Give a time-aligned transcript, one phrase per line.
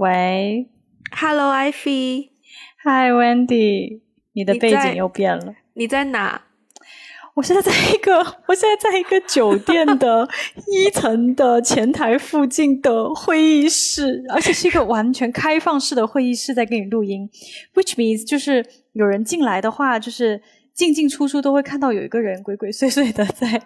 [0.00, 0.66] 喂
[1.14, 4.00] ，Hello Ivy，Hi Wendy，
[4.32, 5.54] 你的背景又变了。
[5.74, 6.40] 你在哪？
[7.34, 8.16] 我现在在一个，
[8.46, 10.26] 我现在在一个酒店的
[10.72, 17.28] 一层的前台附近的会议室，而且是一个完全开放式的会议室，在给你录音。
[17.74, 20.40] Which means 就是有人进来的话，就是
[20.72, 23.60] 进进出出都会看到有一个人鬼鬼祟祟的在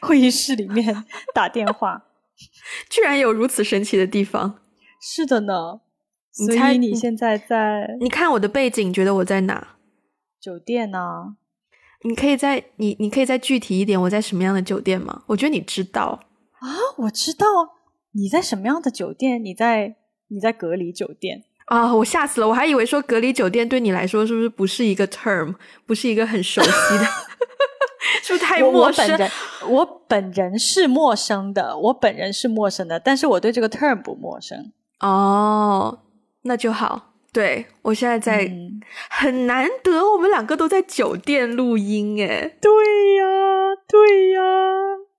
[0.00, 2.06] 会议室里面打电话。
[2.90, 4.58] 居然有如此神奇的地方。
[5.08, 5.82] 是的呢，
[6.32, 7.96] 所以你现在在？
[8.00, 9.76] 你看我的背景，觉得我在哪？
[10.40, 11.36] 酒店呢？
[12.02, 15.22] 你可以在你，你可以再具体一点，我在什么样的酒店吗？
[15.28, 16.24] 我觉得你知道
[16.58, 17.46] 啊，我知道
[18.14, 19.42] 你在什么样的酒店？
[19.44, 19.94] 你在
[20.26, 21.94] 你在隔离酒店啊！
[21.94, 25.54] 我吓死了，我还以为说隔离酒店对你来说是不是不是一个 term，
[25.86, 26.68] 不是一个很熟悉
[26.98, 27.04] 的，
[28.24, 29.06] 是不是太陌生？
[29.06, 29.30] 我本人
[29.68, 34.72] 我本人是陌生的，我本人是陌生的，但是我对这个 term 不陌生。
[35.00, 36.00] 哦，
[36.42, 37.12] 那就好。
[37.32, 38.50] 对我现在在
[39.10, 42.70] 很难得，我们两个都在酒店录音，哎，对
[43.16, 43.26] 呀，
[43.86, 44.40] 对呀。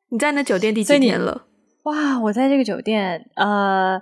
[0.10, 1.46] 你在那酒店第几年了？
[1.84, 4.02] 哇，我在这个酒店，呃，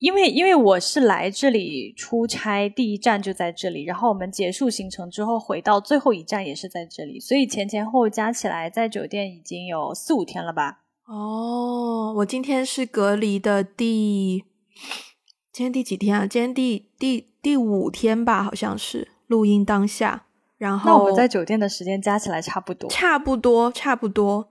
[0.00, 10.80] 因为因为我是来这里出差，第一站就在这里，然后我们结束行程之后回到最后一站也是在这里，所以前前后加起来在酒店已经有四五天了吧？
[11.06, 14.42] 哦，我今天是隔离的第。
[15.52, 16.26] 今天第几天啊？
[16.26, 20.24] 今天第第第五天吧，好像是录音当下。
[20.58, 24.50] 然后那我们在酒店的时间加起来差不多，差不多，差不多。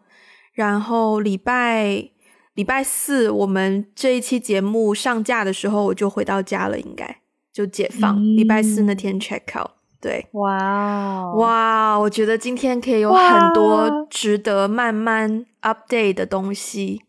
[0.53, 2.09] 然后礼拜
[2.55, 7.21] 礼拜四我们这一期节目上架的时候，我就回到家了，应该
[7.53, 8.19] 就解放。
[8.35, 9.71] 礼拜四那天 check out。
[10.01, 17.03] 对，哇哇，我觉得今天可以有很多值得慢慢 update 的东西，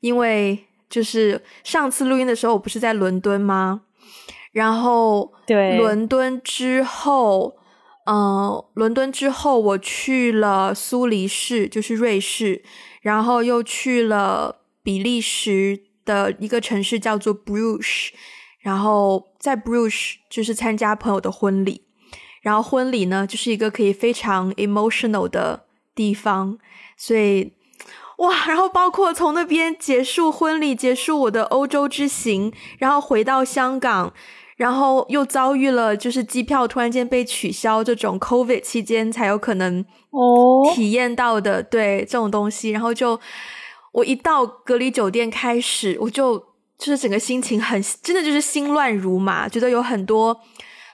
[0.00, 0.66] 因为。
[0.92, 3.80] 就是上次录音的时候，我不是在伦敦吗？
[4.52, 7.56] 然后对，伦敦之后，
[8.04, 12.62] 嗯，伦敦之后我去了苏黎世，就是瑞士，
[13.00, 18.10] 然后又去了比利时的一个城市叫做 Bruges，
[18.60, 21.86] 然后在 Bruges 就是参加朋友的婚礼，
[22.42, 26.58] 然后婚礼呢就是一个可以非常 emotional 的地方，
[26.98, 27.54] 所以。
[28.22, 34.12] 哇，然后包括从那边结束婚礼，结束我的欧洲之行，然后回到香港，
[34.56, 43.18] 然后又遭遇了就是机票突然间被取消这种 COVID 期间才有可能哦体验到的对这种东西，然后就
[43.92, 46.38] 我一到隔离酒店开始，我就
[46.78, 50.38] 就是整个心情很真的就是心乱如麻，觉得有很多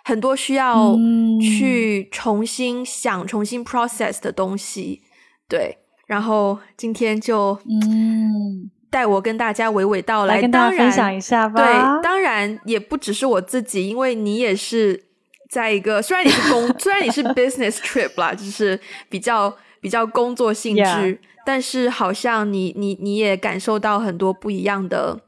[0.02, 0.96] 很多需要
[1.42, 5.02] 去重新想、重新 process 的东西，
[5.46, 5.76] 对。
[6.08, 11.62] 然后今天就嗯，带我跟大家娓娓道来，跟大家分享一下吧。
[11.62, 15.04] 对，当然也不只是我自己，因为你也是
[15.50, 18.80] 在一个虽然你是工， 虽然你是 business trip 啦，就是
[19.10, 25.20] 比较比较工作性质，但是好像你你你也感受到很多不一样的，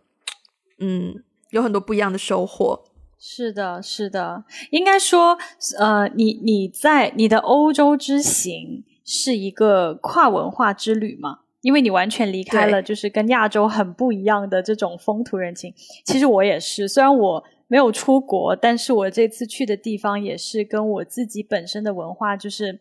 [0.81, 2.85] 嗯，有很多不一样的收获。
[3.19, 5.37] 是的，是的，应该说，
[5.79, 8.83] 呃，你你在你的欧洲之行。
[9.13, 11.41] 是一个跨文化之旅嘛？
[11.63, 15.75] 因为你完全离开了，就是跟亚洲很不一样的这种风土人情。
[16.05, 22.79] 其实我也是，虽然我没有出国，但是我这次去的地方也是跟我自己本身的文化就是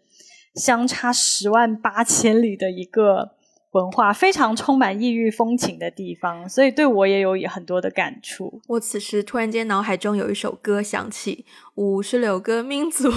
[0.53, 3.31] 相差十万八千里的一个
[3.71, 8.61] 文化，非常充满异域风情的地方，所以对我也有很多的感触。
[8.67, 13.09] 我此时突然间脑海中有一首歌响起：五十六个民族，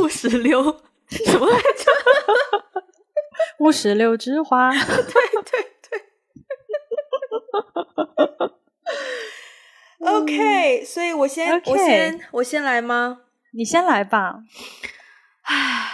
[0.00, 0.76] 五十六。
[1.24, 1.90] 什么来着？
[3.58, 4.70] 五十六枝花。
[4.72, 4.80] 对
[5.44, 6.02] 对对。
[10.00, 13.20] OK，所以我先我先我先来吗？
[13.52, 14.40] 你先来吧。
[15.42, 15.90] 唉，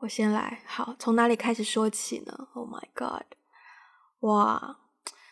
[0.00, 0.62] 我先来。
[0.66, 3.24] 好，从哪里开始说起呢？Oh my god！
[4.20, 4.78] 哇，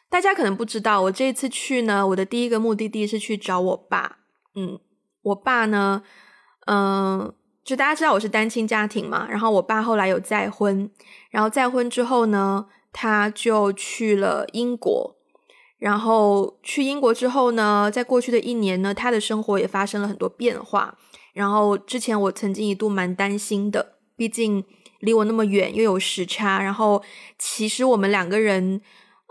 [0.08, 4.18] 大家可能不知道，我这一次去呢，我的第一个目的地是去找我爸。
[4.54, 4.78] 嗯，
[5.22, 6.02] 我爸呢，
[6.66, 7.34] 嗯。
[7.64, 10.90] 就大家知道我是单亲家庭嘛，然后我爸后来有再婚，
[11.30, 15.16] 然后再婚之后呢，他就去了英国，
[15.78, 20.98] 然后去英国之后呢，在过去的一年呢，他的生活也发生了很多变化。
[21.32, 24.62] 然后之前我曾经一度蛮担心的，毕竟
[25.00, 27.02] 离我那么远，又有时差，然后
[27.38, 28.82] 其实我们两个人，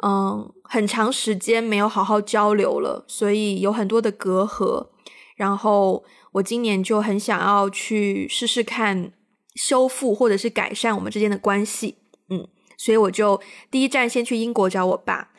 [0.03, 4.87] 嗯，很长时间没有好好交流了，所以有很多的隔阂，
[5.35, 6.03] 然后。
[6.33, 9.11] 我今年就很想要去试试看
[9.55, 11.97] 修复或者是改善我们之间的关系，
[12.29, 12.47] 嗯，
[12.77, 13.39] 所以我就
[13.71, 15.29] 第一站先去英国找我爸，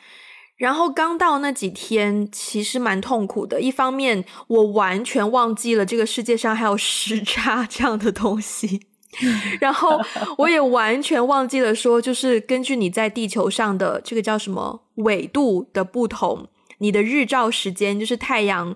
[0.57, 3.59] 然后刚到那几天，其实蛮痛苦的。
[3.59, 8.79] 一方面，我完全忘记了这个世界上还有时差这样的东西，
[9.59, 9.99] 然后
[10.37, 18.73] 我也完全忘记了说，就是根据你在地球上的这个叫什么纬度的不同，你的日照时间就是太阳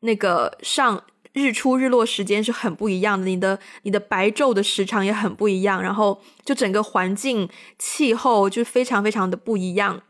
[0.00, 7.48] 那个上日出日落时间是很不一样的，你的你的白昼的时长也很不一样，然后就整个环境
[7.78, 10.02] 气候就非常非常的不一样。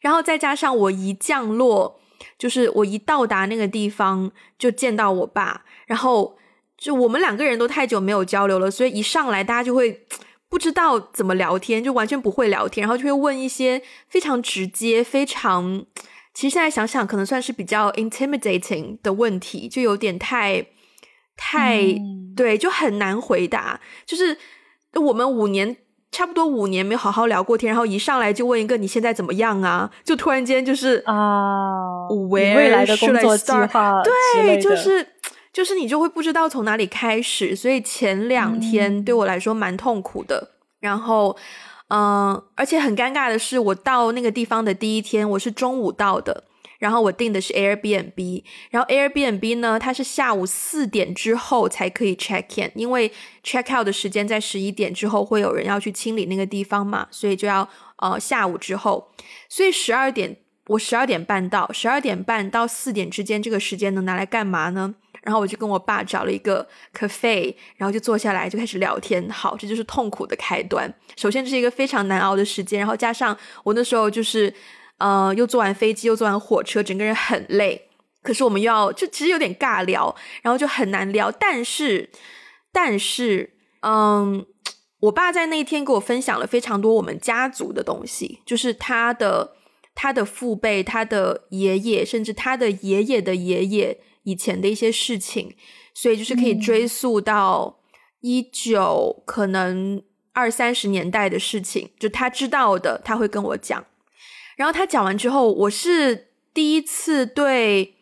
[0.00, 2.00] 然后再加上我一降落，
[2.38, 6.38] 就是我一到达那个地方就见到我爸，然后
[6.78, 10.06] 就我们两个人都太久没有交流了，所以一上来大家就会
[10.48, 15.84] 不知道怎么聊天，就完全不会聊天，然后就会问一些非常直接、非常
[16.40, 20.64] 其实现在想想可能算是比较 intimidating 的问题，就有点太
[21.36, 21.82] 太
[22.34, 23.78] 对，就很难回答。
[24.06, 24.38] 就是
[24.94, 25.76] 我们五年。
[26.12, 29.88] 差不多五年没好好聊过天，然后一上来就问一个你现在怎么样啊？
[30.02, 35.06] 就突然间就是啊，未来的工作计划，对，就是
[35.52, 40.50] 就是你就会不知道从哪里开始，所以前两天对我来说蛮痛苦的。
[40.80, 41.36] 然后，
[41.90, 46.44] 嗯，而且很尴尬的是，我到那个地方的第一天，我是中午到的。
[46.78, 53.12] 然后我订的是 Airbnb，然后 Airbnb 呢，它是下午四点之后才可以 check in，因为
[53.44, 59.10] check out 的时间在十一点之后会有人要去清理那个地方嘛，所以就要呃下午之后，
[59.46, 60.38] 所以十二点
[60.68, 64.94] 我十二点半到，十二点半到四点之间这个时间能拿来干嘛呢？
[65.22, 69.28] 然后我就跟我爸找了一个 cafe，然后就坐下来就开始聊天。
[69.30, 70.92] 好，这就是痛苦的开端。
[71.16, 74.54] 首先这是一个非常难熬的时间，然后加上我那时候就是。
[75.02, 77.88] 呃，又坐完飞机，又坐完火车，整个人很累。
[78.22, 81.30] 可是我们要，就其实有点尬聊，然后就很难聊。
[81.30, 82.10] 但是，
[82.70, 84.44] 但是，嗯，
[85.00, 89.56] 我爸在那一天给我分享了非常多我们家族的东西，就是他的
[89.94, 95.54] 他的父辈、他的爷爷，甚至他的爷爷的爷爷以前的一些事情，
[95.94, 97.80] 所以就是可以追溯到
[98.20, 100.02] 一九可能
[100.32, 103.84] 二三十年代的事情，就他知道的，他会跟我讲。
[104.56, 107.94] 然后他讲完之后，我是第一次对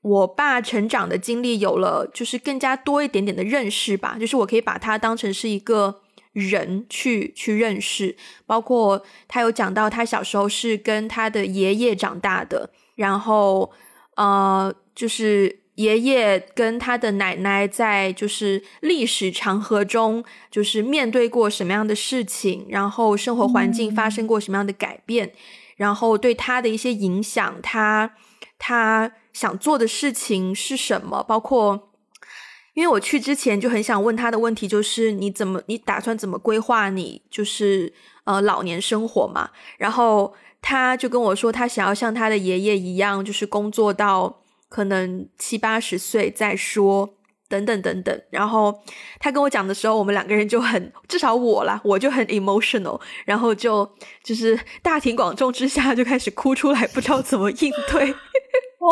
[0.00, 4.16] 我爸成长的经历有了就是更加多一点点的认识吧。
[4.18, 8.16] 就是我可以把他当成是一个人去去认识，
[8.46, 13.72] 包括他有讲到他小时候是跟他的爷爷长大的，然后
[14.16, 25.32] 呃，就是爷爷跟他的奶奶在就是历史长河中就是面对过什么样的事情，然后生活环境发生过什么样的改变。
[25.76, 28.12] 然后对他的一些影响，他
[28.58, 31.24] 他想做的事情是什么？
[31.24, 31.90] 包括，
[32.74, 37.92] 因为我去之前就很想问他的问题，就是你怎么你打算怎么规划你就是
[38.22, 39.50] 呃老年生活嘛？
[39.76, 40.32] 然后
[40.62, 44.43] 他就跟我说，他想要像他的爷爷一样，就是工作到
[44.74, 47.14] 可能七八十岁再说。
[47.46, 48.82] 等等等等，然后
[49.20, 53.88] 他跟我讲的时候，我们两个人就很，至少我啦，我就很 emotional，然后就
[54.24, 58.10] 就是大庭广众之下就开始哭出来，不知道怎么应对。
[58.80, 58.90] 哦，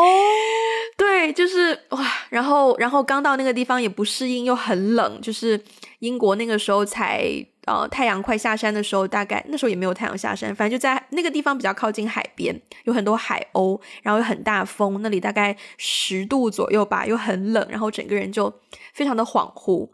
[0.95, 1.99] 对，就是哇，
[2.29, 5.59] 然后然后刚到那个地方也不适应，又很冷，就是
[5.99, 7.45] 英国那个时候才。
[7.65, 18.53] 呃，太阳快下山的时候，大概那时候也没有太阳下山，反正就在那个地方比较靠近海边，有很多海鸥，然后有很大风，那里大概十度左右吧，又很冷，然后整个人就
[18.93, 19.89] 非常的恍惚。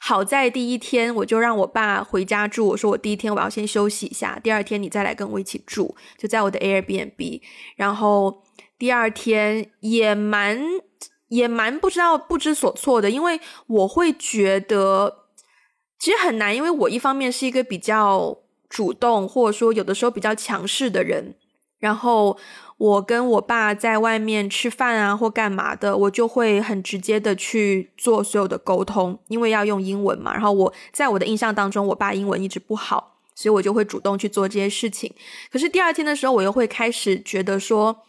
[0.00, 7.40] 好在第一天我就让我爸回家住，我说我第一天我要先休息一下，第二天你再来跟我一起住，就在我的 Airbnb。
[7.76, 8.42] 然后
[8.78, 10.60] 第二天也蛮
[11.28, 15.27] 也蛮不知道不知所措的，因为我会觉得。
[15.98, 18.38] 其实很难，因为我一方面是一个比较
[18.68, 21.34] 主动，或者说有的时候比较强势的人，
[21.78, 22.38] 然后
[22.76, 30.32] 我跟我爸在外面吃饭啊或干嘛的，我就会很直接的去做所有的沟通，因为要用英文嘛。
[30.32, 35.12] 然后我在我的印象当中，我爸英文一直不好，所以我就会主动去做这些事情。
[35.50, 38.04] 可是第二天的时候，我又会开始觉得说。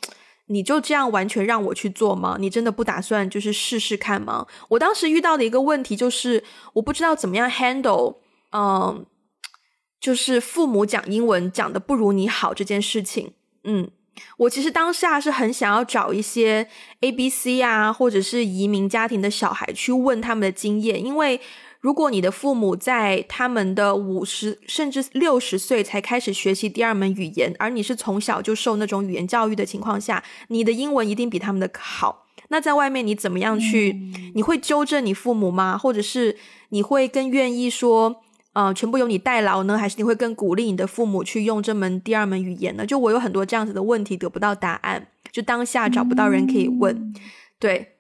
[0.51, 2.35] 你就这样完全让我去做吗？
[2.39, 4.47] 你真的不打算就是试试看吗？
[4.69, 8.15] 我当时遇到的一个问题就是，我不知道怎么样 handle，
[8.51, 9.05] 嗯，
[10.01, 13.33] 就是父母讲英文讲的不如你好这件事情。
[13.63, 13.89] 嗯，
[14.37, 16.67] 我其实当下是很想要找一些
[17.01, 21.39] A B C 啊，或者是移民家庭的小孩去问他们的经验，因为。
[21.79, 32.25] 如果你的父母在他们的五十甚至六十岁才开始学习第二门语言，而你是从小就受那种语言教育的情况下，你的英文一定比他们的好。
[32.49, 33.95] 那在外面你怎么样去？
[34.33, 35.77] 你会纠正你父母吗？
[35.77, 36.35] 或者是
[36.69, 42.85] 你会更愿意说，呃，全部由你代劳呢，还是你会更鼓励你的父母去用这门第二门语言呢？
[42.85, 47.13] 就我有很多这样子的问题得不到答案，就当下找不到人可以问，
[47.59, 47.93] 对。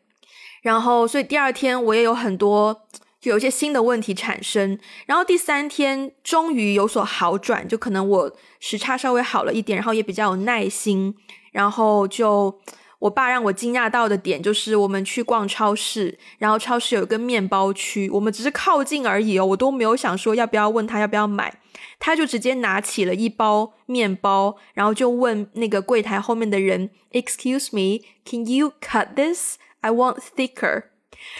[0.63, 2.81] 然后，所以第二天我也有很多，
[3.19, 4.79] 就有一些新的问题产生。
[5.05, 11.15] 然后第三天终于有所好转，就可能我时差稍微好了一点，然后也比较有耐心。
[11.51, 12.59] 然后就
[12.99, 21.59] 我爸让我惊讶到的点就是，我们去逛超市，然后超市有一个面包区，我们只是靠近而已哦，我都没有想说要不要问他要不要买，
[21.97, 30.83] 他就直接拿起了一包面包，然后就问那个柜台后面的人：“Excuse me, can you cut this?” I want thicker，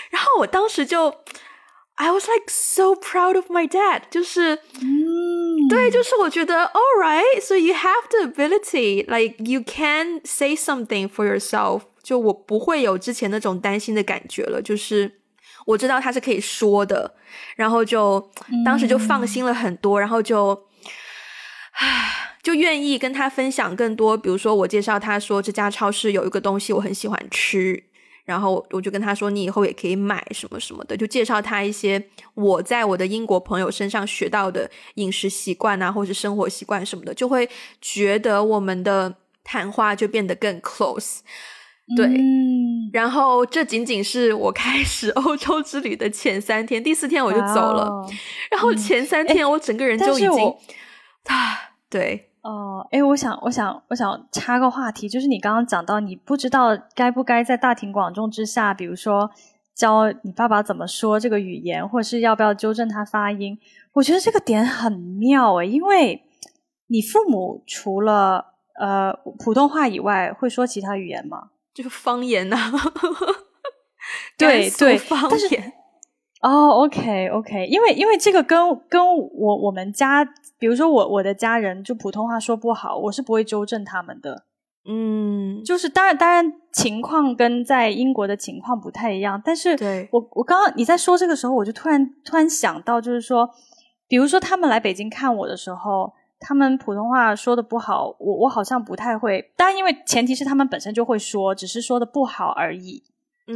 [0.09, 1.13] 然后我当时就
[1.98, 10.20] ，I was like so proud of my dad，就是，嗯，对，就是我觉得，all right，so you have the ability，like you can
[10.24, 15.20] say something for yourself，就我不会有之前那种担心的感觉了，就是
[15.66, 17.14] 我知道他是可以说的，
[17.56, 18.30] 然后就
[18.64, 20.66] 当时就放心了很多，然后就，
[21.72, 27.84] 唉，就愿意跟他分享更多，比如说我介绍他说这家超市有一个东西我很喜欢吃。
[28.29, 31.99] 然后我就跟他说：“你以后也可以买什么什么的，就介绍他一些
[32.35, 37.49] 我在我的英国朋友身上学到的饮食习惯啊，或者是生活习惯什么的，就会
[37.81, 41.21] 觉得我们的谈话就变得更 close。
[41.97, 42.07] 对，
[42.93, 47.89] 然后这仅仅是我开始 欧洲之旅的前三天，第四天我就走了。
[48.51, 50.29] 然后前三天我整个人就已经
[51.25, 59.29] 啊，对。”哦，哎，我想，我想，我想插个话题，就是你刚刚讲到，你不知道该不该在大庭广众之下，比如说
[59.75, 63.59] 教你爸爸怎么说这个语言，或者是要不要纠正他发音。
[63.93, 66.23] 我觉得这个点很妙诶，因为
[66.87, 71.49] 你父母除了呃普通话以外，会说其他语言吗？
[71.73, 72.57] 就是方言呐，
[74.37, 75.73] 对对，方言。
[76.41, 79.01] 哦，OK，OK，因为因为这个跟跟
[79.33, 80.23] 我我们家，
[80.57, 84.45] 比如说我我的家人就普通话说不好，我是不会纠正他们的。
[84.85, 89.77] 嗯，就是当然当然情况跟在英国的情况不太一样，但是
[90.11, 93.49] 我我刚刚你在说这个时候，我就突然突然想到，就是说，
[94.07, 103.03] 比如说他们来北京看我的时候，他们普通话说的不好，我我好像不太会，当然因为前提是他们本身就会说，只是说的不好而已。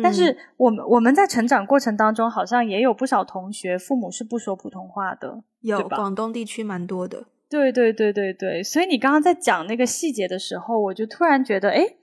[0.01, 7.25] 但是我们我们在成长过程当中，好像也有不少同学父母是不说普通话的，有广东地区蛮多的。
[7.49, 11.95] 对对对对对，所以你刚刚在讲那个细节的时候，我就突然觉得，哎，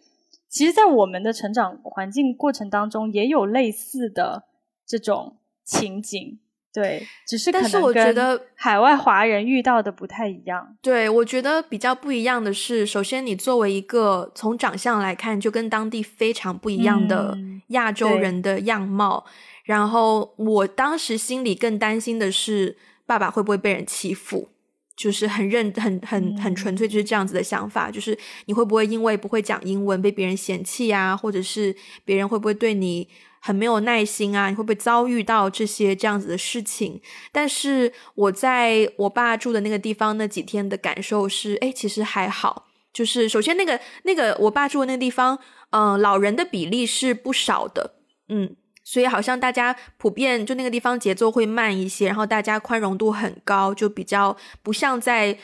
[0.49, 4.45] 其实，在我们的成长环境过程当中，也有类似的
[4.87, 6.39] 这种情景。
[6.73, 10.77] 对，只是但是我觉得海外华人遇到的不太一样。
[10.81, 17.37] 对，我觉得比较不一样的是，首先你作为一个从长相来看就跟当地非常不一样的
[17.69, 19.25] 亚洲人的样貌，
[19.65, 24.51] 然后我当时心里更担心的是爸爸会不会被人欺负，
[24.95, 31.75] 就是很认很很很纯粹就是这样子的想法，就是你会不会因为不会讲英文被别人嫌弃啊，或者是
[32.05, 33.09] 别人会不会对你。
[33.43, 34.51] 很没有耐心啊！
[34.51, 37.01] 你会不会遭遇到这些这样子的事情？
[37.33, 42.67] 但是我在我爸住的那个地方那几天的感受是，哎，其实还好。
[42.93, 45.39] 就是首先那个那个我爸住的那个地方，
[45.71, 47.95] 嗯，老人的比例是不少的，
[48.29, 55.39] 嗯，所以好像大家普遍就那个地方节奏会慢一些，然后大家宽容度很高，就比较不像在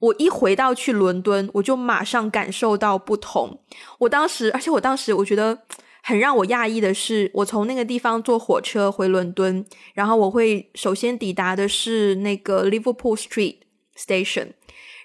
[0.00, 3.60] 我一回到去伦敦，我就马上感受到不同。
[4.00, 5.60] 我当时，而且我当时我觉得。
[6.08, 13.56] 很让我讶异的是，我从那个地方坐火车回伦敦，然后我会首先抵达的是那个 Liverpool Street
[13.98, 14.52] Station，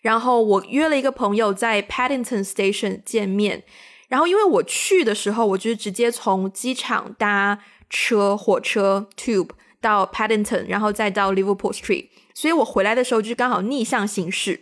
[0.04, 3.64] 然后我约了一个朋友在 Paddington Station 见面，
[4.10, 7.58] 然后因为我去的时候，我就是直接从机场搭
[7.90, 9.50] 车火车 Tube
[9.82, 14.62] 到 Paddington，然后再到 Liverpool Street，所以我回来的时候就刚好逆向行驶，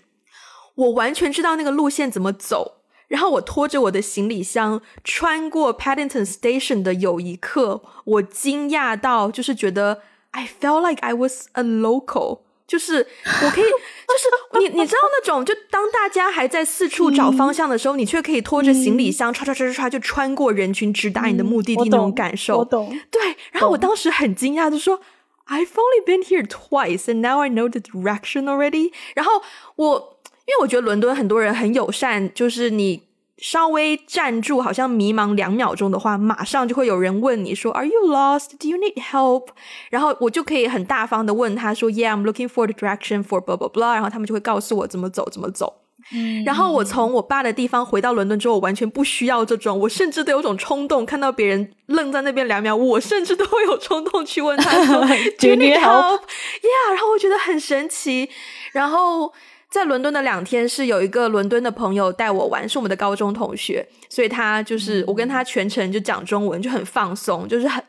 [0.75, 2.78] 我完全知道那个路线怎么走。
[3.09, 22.59] 然后我拖着我的行李箱穿过 Paddington Station 的有一刻，我惊讶到就是觉得 I felt like I was a local，就是我可以，就是你你知道那种，就当大家还在四处找方向的时候，你却可以拖着行李箱唰唰唰唰唰就穿过人群，直达你的目的地那种感受。
[22.59, 22.95] 我懂。
[23.09, 25.01] 对，然后我当时很惊讶，就说
[25.47, 28.91] I've only been here twice and now I know the direction already。
[29.15, 29.41] 然后
[29.77, 30.18] 我。
[30.49, 33.03] 因为我觉得伦敦很多人很友善，就是你
[33.37, 38.57] 稍微站住，好像迷茫两秒钟的话，马上就会有人问你说 “Are you lost?
[38.59, 39.49] Do you need help?”
[39.91, 45.81] 然后我就可以很大方的问他说 “Yeah, I'm looking for the direction for blah blah blah.” 然后他们就会告诉我怎么走，怎么走。
[46.11, 55.01] 嗯，然后我从我爸的地方回到伦敦之后，我完全不需要这种，我甚至都有种冲动，看到别人愣在那边两秒，我甚至都会有冲动去问他说
[55.37, 58.29] “Do you need help？”Yeah，然后我觉得很神奇。
[58.71, 59.31] 然后
[59.69, 67.83] 在伦敦的两天是有一个伦敦的朋友带我玩，是我们的高中同学，所以他就是我跟他全程就讲中文，就很放松，就是很，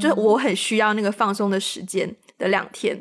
[0.00, 3.00] 就是我很需要那个放松的时间的两天。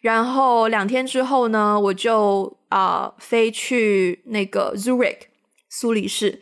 [0.00, 5.18] 然后两天之后呢，我就啊飞去那个 Zurich
[5.68, 6.40] 苏黎世。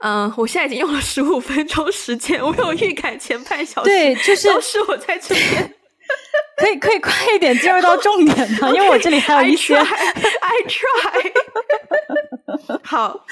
[0.00, 5.74] 嗯，我现在已经用了十五分钟时间，我有预感前半小时对，就是都是我在这边。
[6.56, 8.70] 可以可以快一点进入到重点吗？
[8.74, 9.76] 因为我这里还有一些。
[9.76, 9.84] I
[10.66, 11.32] try。
[12.82, 13.24] 好，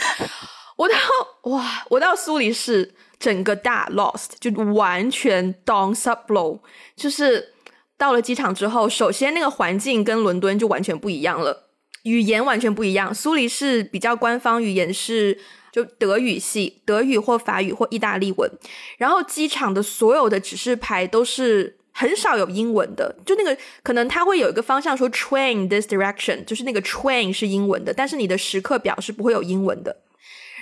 [0.76, 0.94] 我到
[1.50, 6.60] 哇，我到苏黎世，整个大 lost，就完全 down sub blow，
[6.96, 7.52] 就是。
[7.98, 11.70] 到了机场之后，首先那个环境跟伦敦就完全不一样了，
[12.02, 13.14] 语言完全不一样。
[13.14, 15.40] 苏黎世比较官方语言是
[15.72, 18.50] 就德语系，德语或法语或意大利文。
[18.98, 29.96] 然后机场的所有的指示牌都是很少有英文的，就那个可能它会有一个方向说 train this direction，就是那个 train 是英文的，但是你的时刻表是不会有英文的。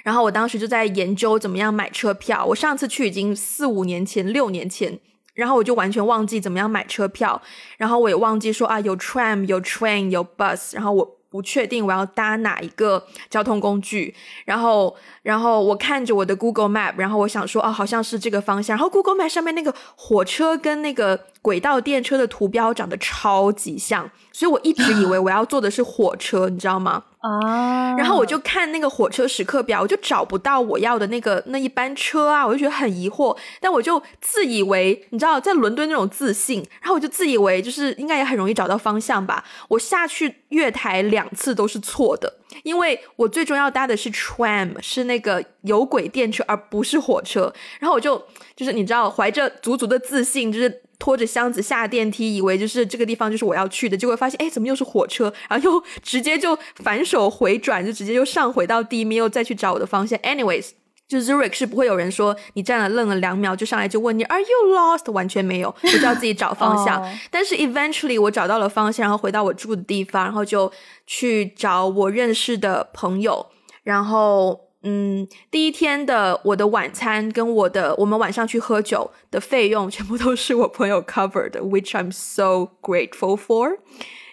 [0.05, 2.47] 然后我当时就在研究怎么样买车票。
[2.47, 5.01] 我上次去已经四五年前、六年前。
[5.35, 7.43] 然后我就完全忘记怎么样买车票，
[7.77, 14.15] 然后我也忘记说啊有 tram 有 train 有 bus，然后我不确定我要搭哪一个交通工具，
[14.45, 27.05] 然后然后我看着我的 Google Map，然后我想说哦好像是这个方向，然后 Google Map 上面那个火车跟那个轨道电车的图标长得超级像，所以我一直以为我要坐的是火车，你知道吗？
[27.19, 27.95] 啊！
[27.99, 33.37] 然后我就看那个火车时刻表，我就找不到我要的那个那一班车啊，我就觉得很疑惑。
[33.61, 39.45] 但我就自以为，你知道，在伦敦那种自信，然后我就自以为就是应该也很容易找到方向吧。
[39.69, 42.33] 我下去月台两次都是错的，
[42.63, 47.53] 因为我最终要搭的是 tram，是那个有轨电车，而不是火车。
[47.81, 48.23] 然后我就
[48.57, 50.81] 就是你知道，怀着足足的自信，就是。
[50.99, 55.33] 拖着箱子下电梯，以为就是这个地方就是我要去的，结果发现哎，怎么又是火车？
[55.49, 60.19] 然后又直接就反手回转，就直接又上回到地面，又再去找我的方向。
[60.21, 60.71] Anyways，
[61.09, 65.11] 就 Zurich 是不会有人说你站了愣了两秒就上来就问你 Are you lost？
[65.13, 67.03] 完全没有，我就要自己找方向。
[67.31, 70.73] 但是 eventually 我找到了方向，然后回到我住的地方，然后就
[71.07, 73.47] 去找我认识的朋友，
[73.83, 74.64] 然后。
[74.87, 83.79] 嗯，第一天的我的晚餐跟我的我们晚上去喝酒的费用全部都是我朋友 cover 的，which I'm so grateful for。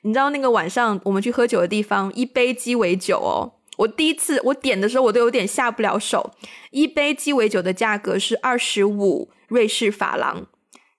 [0.01, 6.31] 你知道那个晚上我们去喝酒的地方，一杯鸡尾酒哦，我第一次我点的时候我都有点下不了手，
[6.71, 10.47] 一杯鸡尾酒的价格是二十五瑞士法郎，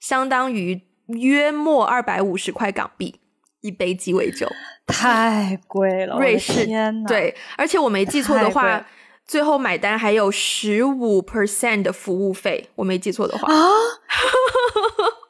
[0.01, 3.17] 相当于约莫二百五十块港币
[3.61, 4.49] 一杯鸡尾酒，
[4.87, 8.87] 太贵了，瑞士天呐，对，而且我没记错的话。
[9.27, 13.59] 最后买单还有十五 percent 的服务费，我没记错的话啊，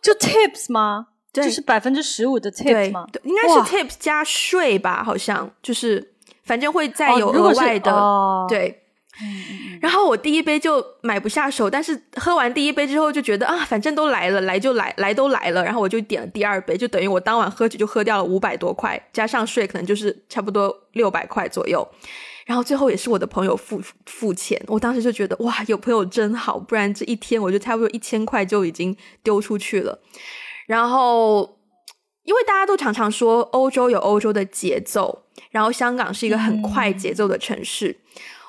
[0.01, 1.09] 就 tips 吗？
[1.33, 3.07] 对，就是百分之十五的 tips 吗？
[3.13, 8.47] 对，应该是 tips 加税吧，好像就是反正会再有额外的。
[8.49, 8.82] 对，
[9.81, 21.87] 然后我第一杯就买不下手，但是喝完第一杯之后就觉得啊，反正都来了，来就来，来都来了，然后我就点了第二杯，就等于我当晚喝酒就喝掉了五百多块，加上税可能就是差不多六百块左右。
[22.45, 30.01] 然后最后也是我的朋友付付钱，我当时就觉得哇，有朋友真好，不然这一天我就差不多一千块就已经丢出去了。
[30.67, 31.59] 然后，
[32.25, 37.99] 因为大家都常常说欧洲有欧洲的节奏，然后香港是一个很快节奏的城市。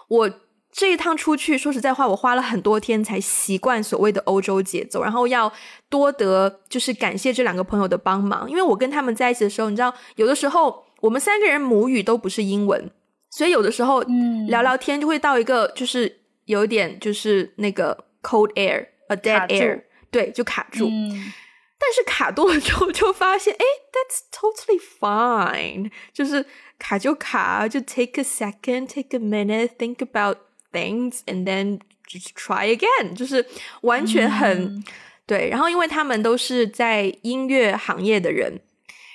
[0.08, 0.30] 我
[0.74, 5.04] 这一趟出去，说实在话，我花了很多天才习惯所谓的欧洲节奏。
[5.04, 5.54] 然后要
[5.88, 12.92] 多得就是感谢这两个朋友的帮忙，因为我跟他们在一起的时候，你知道，有的时候我们三个人母语都不是英文。
[13.30, 14.04] 所以有的时候
[14.48, 19.82] 聊聊天就会到一个就是有点就是那个 cold air，a dead air，
[20.12, 20.88] 对，就卡住。
[21.80, 26.46] 但是卡多了之后就发现，哎，that's totally fine，就是
[26.78, 30.38] 卡就卡，就 take a second，take a minute，think about
[30.74, 33.46] things，and then just try again，就是
[33.84, 34.84] 完全很
[35.26, 35.48] 对。
[35.50, 38.60] 然后因为他们都是在音乐行业的人。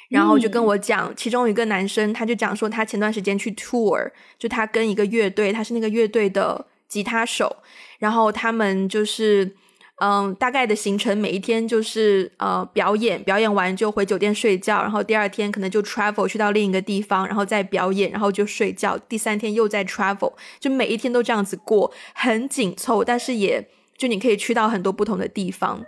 [0.09, 7.55] 然后就跟我讲，其中一个男生，他就讲说，他前段时间去 tour，就他跟一个乐队，他是那个乐队的吉他手，
[7.99, 9.55] 然后他们就是，
[10.01, 25.85] 嗯，大概的行程，每一天就是呃表演，表演完就回酒店睡觉，然后第二天可能就 travel 去到另一个地方，然后再表演，然后就睡觉，第三天又在 travel，就每一天都这样子过，很紧凑，但是也就你可以去到很多不同的地方，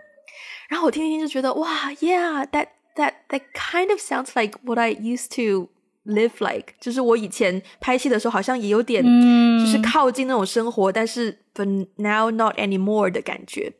[0.68, 2.66] 然后我听听就觉得哇，yeah，that。
[2.96, 5.68] that that kind of sounds like what I used to
[6.04, 13.72] live like，就是我以前拍戏的时候好像也有点，就是靠近那种生活，但是 but now not anymore 的感觉。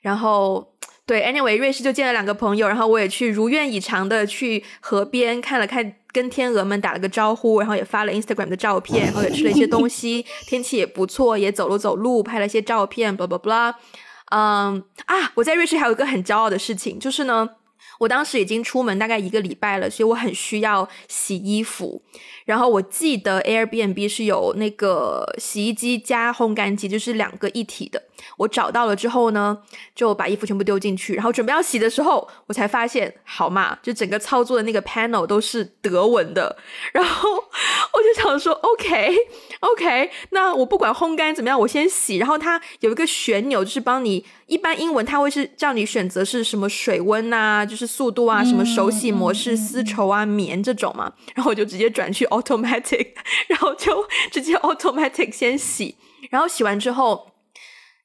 [0.00, 0.74] 然后
[1.06, 13.74] 对，anyway，瑞士就见了两个朋友，然后我也去如愿以偿的去河边看了看，跟天鹅们打了个招呼，然后也发了 Instagram 的照片，然后也吃了一些东西，天气也不错，也走了走路，拍了一些照片，blah blah blah。
[14.30, 17.50] 嗯啊，我在瑞士还有一个很骄傲的事情，就是呢。
[17.98, 22.02] 我当时已经出门大概一个礼拜了，所以我很需要洗衣服。
[22.46, 28.02] 然后我记得 Airbnb 是有那个洗衣机加烘干机，就是两个一体的。
[28.40, 29.58] 我找到了之后呢，
[29.94, 36.56] 就把衣服全部丢进去，然后准备要洗的时候，我才发现，好嘛，就整个操作的那个 panel 都是德文的。
[36.94, 42.16] 然后我就想说，OK，OK，那我不管烘干怎么样，我先洗。
[42.16, 51.12] 然后它有一个旋钮，就是帮你一般英文它会是叫你选择是什么水温啊，就是速度啊，什么手洗模式、丝绸啊、棉这种嘛。
[51.34, 52.26] 然后我就直接转去。
[52.30, 53.08] automatic，
[53.48, 55.96] 然后就直接 automatic 先洗，
[56.30, 57.26] 然后洗完之后。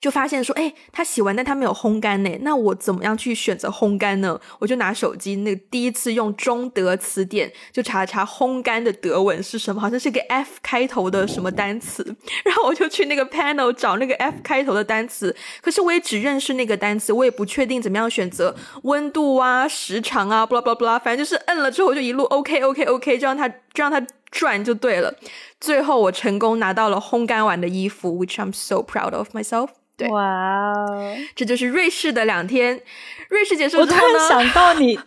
[0.06, 2.30] 就发现说，哎，它洗完，但它没有烘干呢。
[2.41, 4.39] 那我怎么样去选择烘干呢？
[4.60, 12.15] 我就拿手机，那第一次用中德词典就查查烘干的德文是什么，好像是个 F 开头的什么单词。
[12.46, 24.00] 然后我就去那个 panel 找那个 F 开头的单词，可是我也只认识那个单词，我也不确定怎么样选择温度啊、时长啊，blah blah blah，反正就是摁了之后我就一路 OK OK OK，就让它就让它
[24.36, 25.13] 转就对了。
[25.62, 29.69] 最后我成功拿到了烘干完的衣服，which I'm so proud of myself。
[29.98, 32.82] 对，哇哦，这就是瑞士的两天。
[33.30, 34.13] 瑞士结束之后呢？
[34.13, 35.00] 我突然想到你，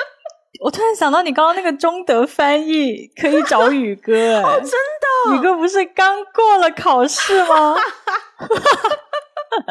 [0.60, 7.74] 我突然想到你刚刚那个中德翻译可以找宇哥， 哦，真的，宇哥不是刚过了考试吗？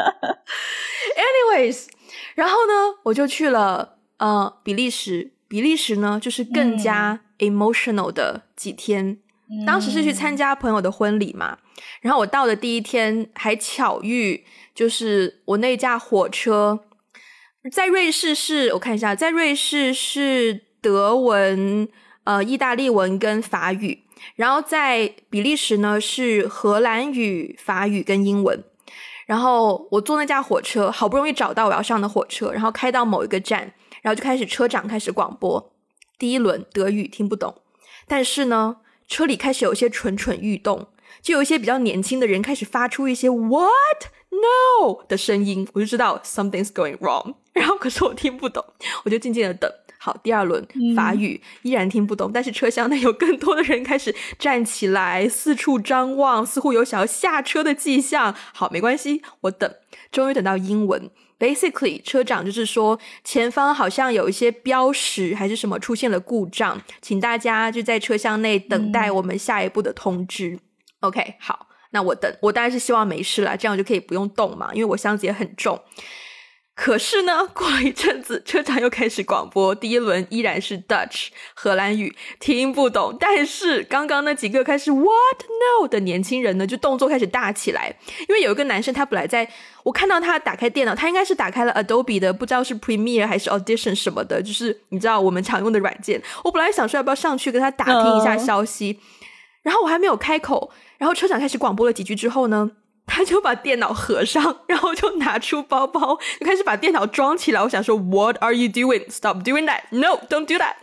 [1.16, 1.86] Anyways，
[2.34, 5.32] 然后呢，我就去了呃比利时。
[5.48, 9.18] 比利时呢，就是更加 emotional 的几天。
[9.66, 11.58] 当时是去参加朋友的婚礼嘛。
[12.02, 14.44] 然后我到的第一天还巧遇，
[14.74, 16.80] 就是我那架火车
[17.72, 21.88] 在瑞士是，我看一下，在瑞士是德文、
[22.24, 24.04] 呃意大利文跟法语，
[24.36, 28.64] 然后在比利时呢是荷兰语、法语跟英文。
[29.28, 33.62] 然后我坐那架火车，好不容易找到我要上的火车，然后开到某一个站，
[34.02, 35.74] 然后就开始车长开始广播，
[36.18, 37.62] 第一轮德语听不懂，
[38.08, 40.88] 但是呢车里开始有一些蠢蠢欲动。
[41.22, 47.36] 就有一些比较年轻的人开始发出一些 “What No” 的声音，我就知道 something's going wrong。
[47.54, 48.64] 然后可是我听不懂，
[49.04, 49.72] 我就静静的等。
[49.98, 58.36] 好，第二轮法语依然听不懂，但是车厢内有更多的人开始站起来，四处张望，似乎有想要下车的迹象。
[58.54, 59.74] 好，没关系，我等。
[60.12, 70.60] 终于等到英文，basically 车长就是说前方好像有一些标识还是什么出现了故障，请大家就在车厢内等待我们下一步的通知。
[71.02, 75.80] OK，好，那我等，我当然是希望没事了，这样就可以不用动嘛，因为我箱子也很重。
[76.76, 83.16] 可是呢，过了一阵子，车长又开始广播，第一轮依然是 Dutch 荷兰语，听不懂。
[83.18, 87.96] 但是刚刚那几个开始 What No 的年轻人呢，就动作开始大起来。
[88.28, 89.50] 因为有一个男生，他本来在
[89.84, 96.22] 我看到他打开电脑，他应该是打开了 Adobe 的，不知道是 Premiere 还是 Audition 什么的，就是你知道我们常用的软件。
[96.44, 99.00] 我本来想说要不要上去跟他打听一下消息，
[99.64, 100.72] 然后我还没有开口。
[100.98, 102.72] 然后车长开始广播了几句之后呢，
[103.08, 107.62] 他就把电脑合上，然后就拿出包包，就开始把电脑装起来。
[107.62, 109.10] 我想说，What are you doing?
[109.10, 109.82] Stop doing that!
[109.92, 110.74] No, don't do that!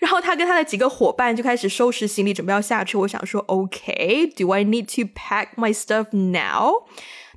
[0.00, 3.00] 然后他跟他的几个伙伴就开始收拾行李，准备要下车。
[3.00, 6.84] 我想说，OK, do I need to pack my stuff now?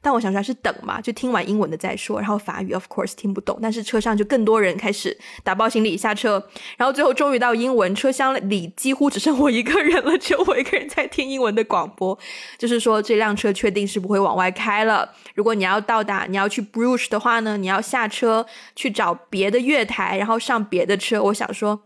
[0.01, 2.19] 但我想说还是等嘛，就听完英文的再说。
[2.19, 6.43] 然后法语 of course 听不懂，但是车上就更多人开始打包行李下车。
[6.75, 12.17] 然后最后终于到英文车厢里，几乎只剩我一个人了，只有我一个人在听英文的广播，
[12.57, 15.13] 就是说这辆车确定是不会往外开了。
[15.35, 21.21] 如果你要到达，你要去 Bruges 的话呢，你要下车去找别的月台，然后上别的车。
[21.21, 21.83] 我想说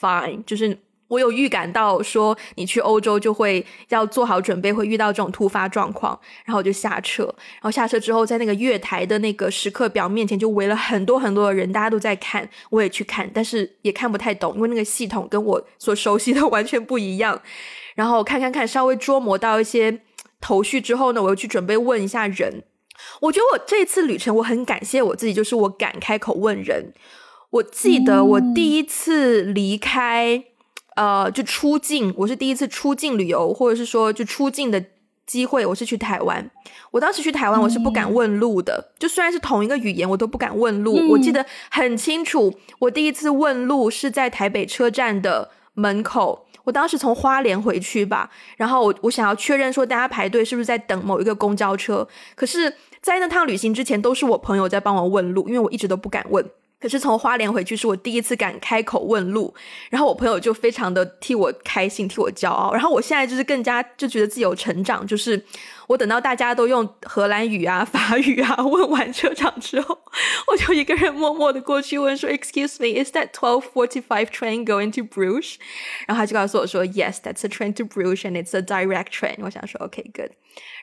[0.00, 0.83] fine，就是。
[1.08, 6.18] 我有预感到说，你去欧洲就会要做好准备，会遇到这种突发状况。
[6.44, 17.40] 然后我就下车，然后下车之后，在那个月台的那个时刻表面前，就围了很多很多的人，大家都在看，我也去看，但是也看不太懂，因为那个系统跟我所熟悉的完全不一样。
[17.94, 20.00] 然后看看看，稍微琢磨到一些
[20.40, 22.64] 头绪之后呢，我又去准备问一下人。
[23.20, 26.94] 我觉得我这次旅程，我很感谢我自己，就是我敢开口问人。
[27.50, 30.44] 我记得我第一次离开。
[30.94, 34.84] 呃，就出境，我是第一次出境旅游，或者是说就出境的
[35.26, 36.50] 机会，我是去台湾。
[36.90, 40.96] 我当时去台湾，我是不敢问路的，就虽然是同一个语言，我都不敢问路。
[41.10, 56.48] 我记得很清楚，我第一次问路是在台北车站的门口，我当时从花莲回去吧，然后我我想要确认说大家排队是不是在等某一个公交车，可是，在那趟旅行之前都是我朋友在帮我问路，因为我一直都不敢问。
[56.84, 59.54] 可是从花莲回去是我第一次敢开口问路，
[59.88, 62.74] 然后我朋友就非常的替我开心，替我骄傲。
[62.74, 65.42] 然后我现在就是更加就觉得自己有成长，就是
[65.86, 69.98] 我等到大家都用荷兰语啊、 法语啊 问完车长之后，
[70.46, 75.56] 我就一个人默默的过去问说：“Excuse me, is that twelve forty five train going to Bruges？”
[76.06, 80.30] 然后他就告诉我说：“Yes, that's a train to Bruges and it's a direct train。”我想说：“OK, good。”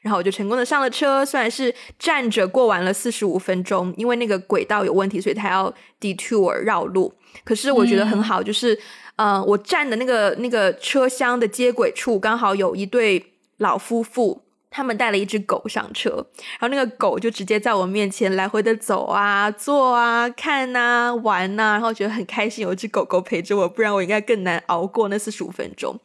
[0.02, 7.14] 然后我就成功的上了车，虽然是站着过完了四十五分钟，因为那个轨道有问题，所以他要 detour 绕路。
[7.46, 8.78] 可是我觉得很好，就是，
[9.16, 16.26] 呃，我站的那个那个车厢的接轨处，刚好有一对老夫妇，他们带了一只狗上车，
[16.60, 26.00] 然后那个狗就直接在我面前来回的走啊、坐啊、看呐、玩呐，然后觉得很开心，有一只狗狗陪着我，不然我应该更难熬过那四十五分钟。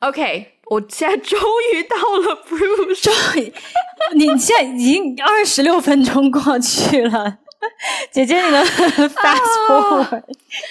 [0.00, 0.54] OK。
[0.70, 1.40] 我现在终
[1.72, 3.52] 于到了 Bruce，
[4.14, 7.38] 你现在已经二十六分钟过去了。
[8.12, 8.64] 姐姐，你能
[9.10, 10.22] fast forward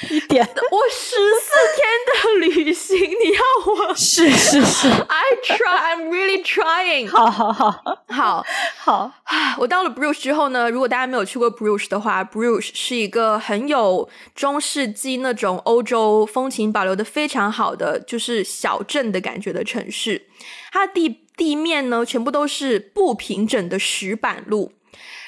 [0.10, 0.48] 一点？
[0.72, 3.42] 我十四天的旅行，你要
[3.74, 7.10] 我是是是？I try, I'm really trying。
[7.10, 8.46] 好好好好
[8.78, 9.12] 好。
[9.58, 20.28] 我到了 Bruges 之后呢，如果大家没有去过 Bruges 的话，Bruges 是一个很有中世纪那种欧洲风情保留的非常好的，就是小镇的感觉的城市。
[20.72, 24.72] 它地地面呢，全部都是不平整的石板路。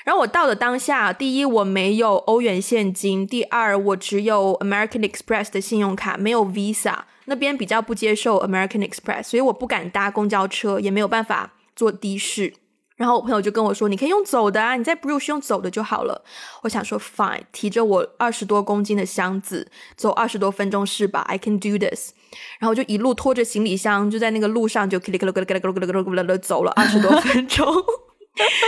[0.10, 12.56] 然后我到了当下，第一我没有欧元现金，第二我只有 American Express 的信用卡，没有 Visa，那边比较不接受 American Express，所以我不敢搭公交车，也没有办法坐的士。
[12.95, 16.24] 然后我朋友就跟我说：“你可以用走的啊，你在 Bruges 用走的就好了。”
[16.63, 22.13] 我想说 Fine，提着我二十多公斤的箱子走二十多分钟是吧？I can do this。
[22.60, 27.67] 然后就一路拖着行李箱，就在那个路上就咯咯咯咯咯咯咯咯咯咯走了二十多分钟。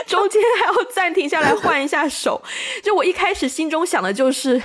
[0.06, 2.42] 中间还要暂停下来换一下手，
[2.84, 4.62] 就我一开始心中想的就是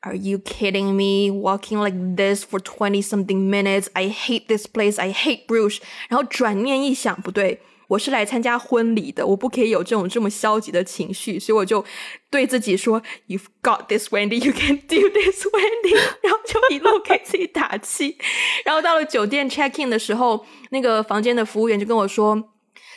[0.00, 1.32] ，Are you kidding me?
[1.32, 3.86] Walking like this for twenty something minutes?
[3.92, 5.00] I hate this place.
[5.00, 5.78] I hate Bruges.
[6.08, 11.84] 然后转念一想，不对，我是来参加婚礼的，我不可以有这种这么消极的情绪，所以我就
[12.30, 14.44] 对自己说，You've got this, Wendy.
[14.44, 15.94] You can do this, Wendy.
[16.22, 18.18] 然后就一路给自己打气。
[18.64, 22.50] 然后到了酒店 check in 的时候，那个房间的服务员就跟我说。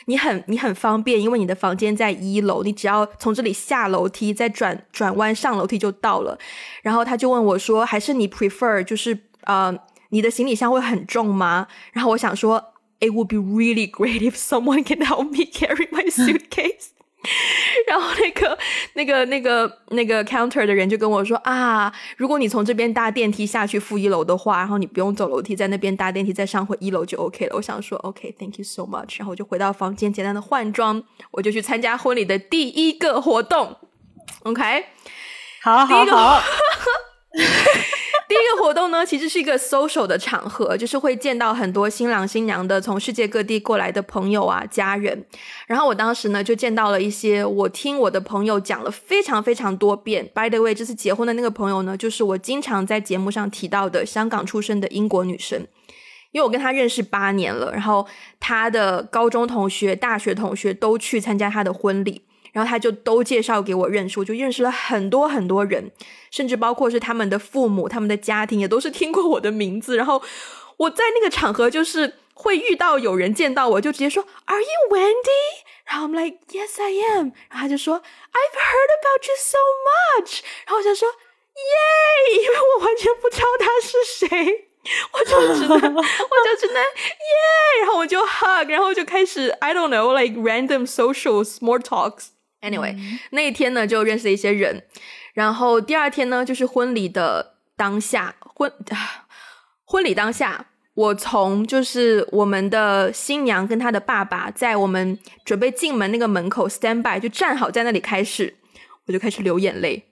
[0.10, 6.38] 你很你很方便，因为你的房间在一楼，你只要从这里下楼梯，再转转弯上楼梯就到了。
[6.82, 9.78] 然后他就问我说：“还是你 prefer 就是呃，
[10.10, 16.91] 你的行李箱会很重吗？”然后我想说：“It would be really great if someone can help me carry my suitcase。”
[17.88, 18.58] 然后那个、
[18.94, 27.56] 那个、那个、那个 counter 的人就跟我说啊，如果你从这边搭电梯下去负一楼的话，然后你不用走楼梯，在那边搭电梯再上回一楼就 OK 了。
[27.56, 29.20] 我想说 OK，Thank you so much。
[29.20, 33.78] 然后我就回到房间，简单的换装，我就去参加婚礼的第一个活动。
[34.44, 34.86] OK，
[35.62, 36.42] 好好好。
[38.28, 45.26] 第一个活动呢，其实是一个 social 的场合，就是会见到很多新郎新娘的从世界各地过来的朋友啊、家人。
[45.66, 50.30] 然后我当时呢，就见到了一些我听我的朋友讲了非常非常多遍。
[50.36, 55.62] By the way，这次结婚的那个朋友呢，就是我经常在节目上提到的香港出生的英国女生，
[56.32, 58.06] 因为我跟她认识八年了，然后
[58.42, 62.24] 她的高中同学、大学同学都去参加她的婚礼。
[62.58, 65.91] 然后他就都介绍给我认识，我就认识了很多很多人，
[66.32, 69.96] 甚至包括是他们的父母、他们的家庭，也都是听过我的名字。
[69.96, 70.20] 然后
[70.78, 84.70] 我在那个场合就是会遇到有人见到我就直接说 “Are you Wendy？” 然后 I'm like “Yes, I am。”然后他就说 “I've heard about you so much。”然后我就说耶，因为我完全不知道他是谁，
[85.13, 92.30] 我就只能我就只能耶，然后我就 hug，然后就开始 I don't know like random social small talks。
[92.62, 92.96] Anyway，
[93.30, 94.84] 那一天呢就认识了一些人，
[95.34, 98.72] 然后第二天呢就是婚礼的当下，婚
[99.86, 100.65] 婚礼当下，
[100.96, 108.56] 我从就是我们的新娘跟她的爸爸在我们准备进门那个门口 stand by 就站好在那里开始，
[109.06, 110.07] 我就开始流眼泪，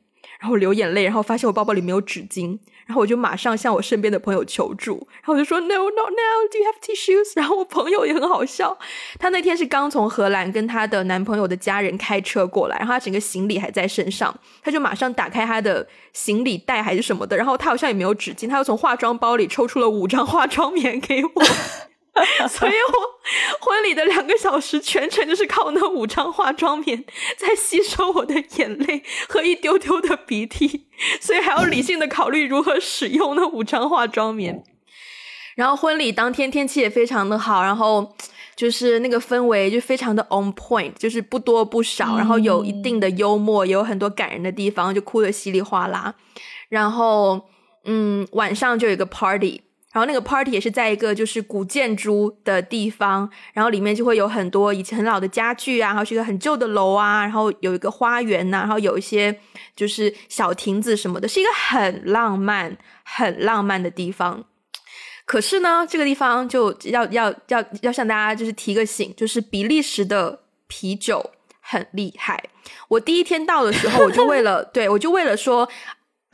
[0.46, 2.60] 然后流眼泪，然后发现我包包里没有纸巾。
[2.86, 7.32] 然后我就马上向我身边的朋友求助，然后我就说 No, no no，Do you have tissues?
[7.36, 8.78] 然后我朋友也很好笑，
[9.18, 21.32] 他那天是刚从荷兰跟她的男朋友的家人开车过来，然后他整个行李还在身上，他就马上打开他的行李袋还是什么的，然后他好像也没有纸巾，他又从化妆包里抽出了五张化妆棉给我。
[22.48, 27.04] 所以我婚礼的两个小时全程就是靠那五张化妆棉
[27.38, 30.88] 在吸收我的眼泪和一丢丢的鼻涕，
[31.20, 34.64] 所以还要理性的考虑如何使用那五张化妆棉。
[35.56, 38.16] 然后婚礼当天天气也非常的好，然后
[38.56, 46.16] 就是那个氛围就非常的 on point，就是不多不少，然后有一定的幽默，也有很多感人的地方，就哭的稀里哗啦。
[46.70, 47.50] 然后
[47.84, 49.65] 嗯，晚上就有一个 party。
[49.96, 59.40] 然后那个 party 也是在一个就是古建筑的地方，然后里面就会有很多以前很老的家具啊，然后是一个很旧的楼啊，然后有一个花园呐，然后有一些
[59.74, 64.44] 就是小亭子什么的，是一个很浪漫、很浪漫的地方。
[65.26, 71.32] 可是呢，这个地方就要要要要向大家就是提个醒，就是比利时的啤酒
[71.62, 72.44] 很厉害。
[72.90, 75.70] 我第一天到的时候，我就为了 对我就为了说。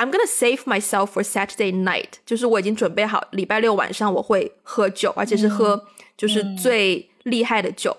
[0.01, 5.85] I'm gonna save myself for Saturday night，就是我已经准备好礼拜六晚上我会喝酒，而且是喝
[6.17, 7.95] 就是最厉害的酒。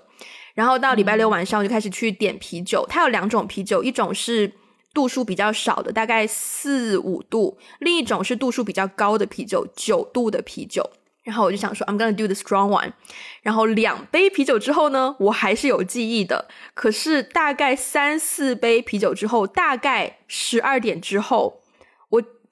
[0.55, 4.53] 然后到礼拜六晚上我就开始去点啤酒，它有两种啤酒，一种是
[4.93, 10.91] 度数比较少的，大概四五度；另一种是度数比较高的啤酒，九度的啤酒。
[11.23, 12.95] 然后我就想说，I'm gonna do the strong one。
[13.43, 16.49] 然后两杯啤酒之后呢，我还是有记忆的。
[16.75, 21.62] 可是大概三四杯啤酒之后，大概十二点之后。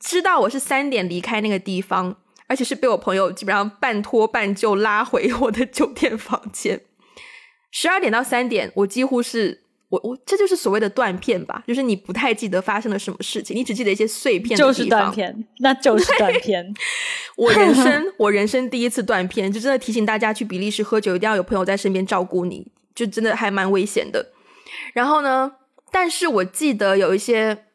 [0.01, 6.81] 知道我是三点离开那个地方，而且是被我朋友基本上半拖半就拉回我的酒店房间。
[7.71, 14.57] 十二点到三点，我几乎是我我这就是所谓的断片吧，就是你不太记得发生了什么事情，你只记得一些碎片。
[14.57, 16.75] 就是断片，那就是断片。
[17.37, 24.33] 我人生我人生第一次断片，就真的提醒大家去比利时喝酒一定要有朋友在身边照顾你，就真的还蛮危险的。
[24.95, 25.53] 然后呢，
[25.93, 27.67] 但是我记得有一些。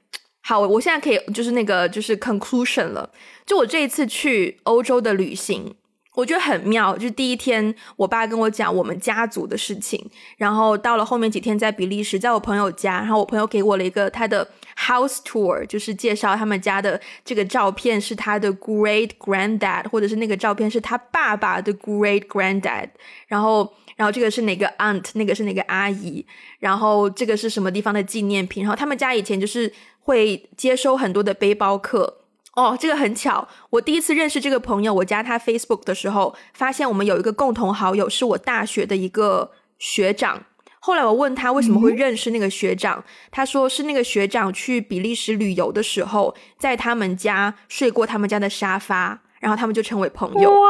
[0.48, 3.10] 好，我现在可以就是那个就是 conclusion 了。
[3.48, 5.74] 就我这一次去欧洲的旅行，
[6.14, 6.96] 我觉得很妙。
[6.96, 22.90] 就第一天，我爸跟我讲我们家族的事情，然后到了后面几天在比利时，在我朋友家，然后我朋友给我了一个他的 house tour，就是介绍他们家的这个照片是他的 great granddad，或者是那个照片是他爸爸的 great granddad，
[23.28, 23.74] 然后。
[23.98, 26.26] 然后这个是哪个 aunt，那个是哪个阿姨，
[26.60, 28.62] 然后这个是什么地方的纪念品？
[28.62, 29.72] 然后他们家以前就是
[30.06, 32.22] 会接收很多的背包客
[32.56, 40.44] 哦，这个很巧，我第一次认识这个朋友，我加他 Facebook 的时候，发现我们有一个共同好友，是我大学的一个学长。
[40.80, 50.52] 后来我问他为什么会认识那个学长，他说是那个学长去比利时旅游的时候，在他们家睡过他们家的沙发，然后他们就成为朋友。
[50.52, 50.68] 哇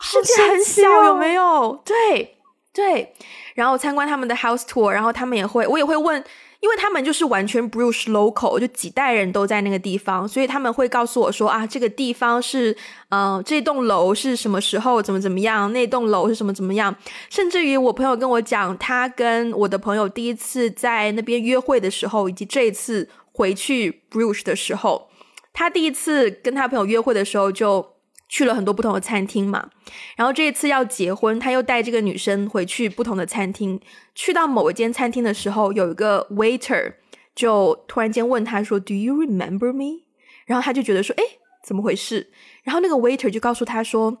[0.00, 1.82] 世界很小，有没有？
[1.84, 2.38] 对
[2.72, 3.12] 对，
[3.54, 6.24] 然后参观他们的 house tour，然后他们也会，我也会问，
[6.60, 12.76] 因为他们就是完全 Bruce local，就几代人都在那个地方，所以他们会告诉我说啊，这个地方是，
[13.08, 16.94] 嗯，这栋楼是什么时候怎么怎么样，那栋楼是什么怎么样，
[17.30, 25.08] 甚至于我朋友跟我讲，他跟我的朋友第一次在那边约会的时候，以及这一次回去 Bruce 的时候，
[25.52, 27.89] 他第一次跟他朋友约会的时候就。
[28.30, 29.70] 去了很多不同的餐厅嘛，
[30.16, 33.78] 然后这一次要结婚，他又带这个女生回去不同的餐厅。
[34.14, 36.94] 去到某一间餐厅的时候，有一个 waiter
[37.34, 40.04] 就突然间问他说：“Do you remember me？”
[40.46, 41.24] 然后他就觉得说：“哎，
[41.64, 42.30] 怎么回事？”
[42.62, 44.18] 然后那个 waiter 就告诉他说：“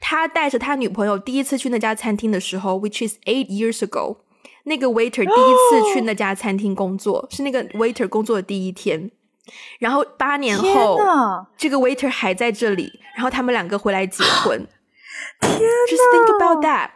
[0.00, 4.20] 他带着他女朋友第一次去那家餐厅的时候，which is eight years ago。
[4.64, 9.10] 那个 waiter 第一次去那家餐厅工作，是那个 waiter 工作的第一天。”
[9.78, 10.98] 然后八年后，
[11.56, 14.66] 这个 waiter 还在这里，然后他们两个回来结婚。
[15.40, 16.90] 天，Just think about that。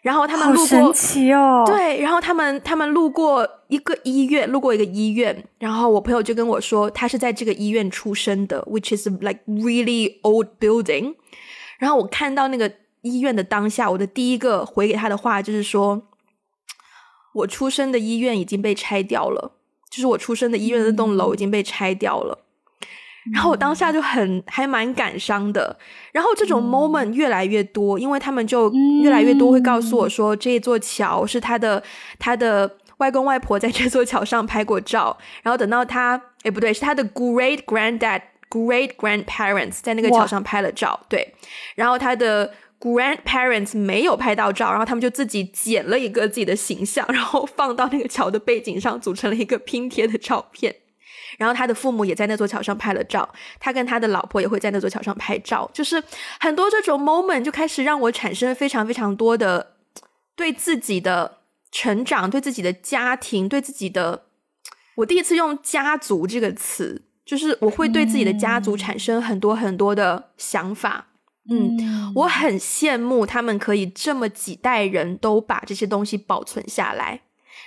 [0.00, 0.92] 然后他们路过，
[1.34, 1.64] 哦。
[1.66, 11.16] 对，然后他们他们路过一个医院，路过一个医院，然后我朋友就跟我说，他是在这个医院出生的，which is like really old building。
[11.78, 16.02] 然后我看到那个医院的当下，我的第一个回给他的话就是说，
[17.34, 19.57] 我出生的医院已经被拆掉了。
[19.90, 22.38] 就是我出生的医院那栋楼已经被拆掉了，
[23.32, 25.78] 然后我当下就很还蛮感伤的。
[26.12, 28.72] 然后这种 moment 越来越多，因为他们就
[29.02, 31.82] 越来越多会告诉我说，这座桥是他的
[32.18, 35.16] 他的外公外婆在这座桥上拍过照。
[35.42, 40.98] 然后等到他，哎不对，是他的 great granddad great grandparents 在那个桥上拍了照。
[41.08, 41.34] 对，
[41.74, 42.52] 然后他的。
[42.80, 50.76] Grandparents 没有拍到照，然后他们就自己剪了一个自己的形象，然后放到那个桥的背景上，组成了一个拼贴的照片。
[51.36, 53.28] 然后他的父母也在那座桥上拍了照，
[53.60, 55.68] 他跟他的老婆也会在那座桥上拍照。
[55.74, 56.02] 就是
[56.40, 59.74] 很多这种 moment 就开始让我产生非常非常多的
[60.34, 61.38] 对自己的
[61.70, 64.22] 成长、对自己的家庭、对自己的……
[64.96, 71.08] 我第一次用“家族”这个词，就是我会对自己的家族产生很多很多的想法。
[71.50, 77.20] 嗯，我很羡慕他们可以这么几代人都把这些东西保存下来，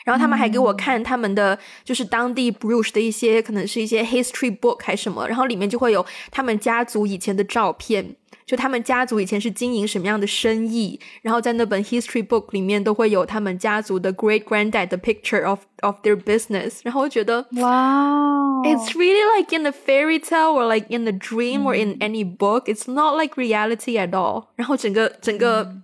[0.05, 8.15] 然后他们还给我看他们的就是当地 Bruce 的一些可能是一些 history book 还是什么，然后里面就会有他们家族以前的照片。
[8.51, 19.71] 就他们家族以前是经营什么样的生意，然后在那本 history book 里面都会有他们家族的 great granddad 的 picture of of their business，然后我觉得哇，it's really like in the
[19.71, 22.65] fairy tale or like in the dream or in any book.
[22.65, 24.47] It's not like reality at all.
[24.57, 25.77] 然后整个整个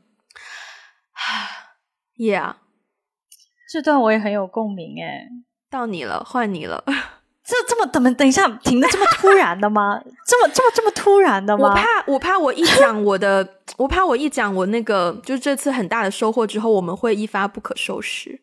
[2.18, 2.56] ，yeah，
[3.72, 5.30] 这段我也很有共鸣诶。
[5.70, 6.84] 到你了，换你了。
[7.48, 8.14] 这这么怎么？
[8.16, 10.02] 等一下，停的这么突然的吗？
[10.26, 11.70] 这么这么这么突然的吗？
[11.70, 18.42] 我怕，我怕我一讲我的，我怕我一讲我那个，就是这次很大的收获之后，我们会一发不可收拾。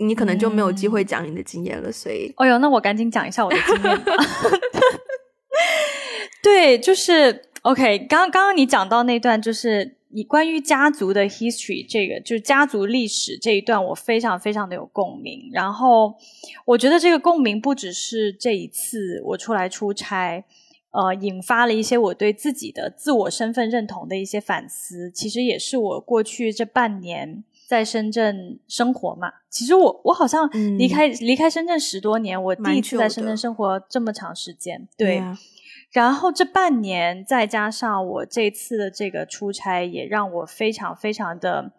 [0.00, 1.92] 你可能就没有机会讲你的经验了。
[1.92, 4.12] 所以，哎呦，那我赶紧讲一下我的经验吧。
[6.42, 8.00] 对，就是 OK。
[8.08, 9.98] 刚刚刚你讲到那段，就是。
[10.14, 15.48] 你关于家族的 history 这个就是家族历史这一段，我非常非常的有共鸣。
[15.52, 16.14] 然后
[16.66, 20.44] 我觉得这个共鸣不只是这一次我出来出差，
[20.90, 25.10] 呃，引发了一些我对自己的自我身份认同的一些反思。
[25.10, 29.32] 其实也是我过去这半年在深圳生活嘛。
[29.48, 30.48] 其实我我好像
[30.78, 35.22] 离开离开深圳十多年，我第一次在深圳生活这么长时间，对。
[35.92, 41.72] 然后这半年，再加上我这次的这个出差，也让我非常非常的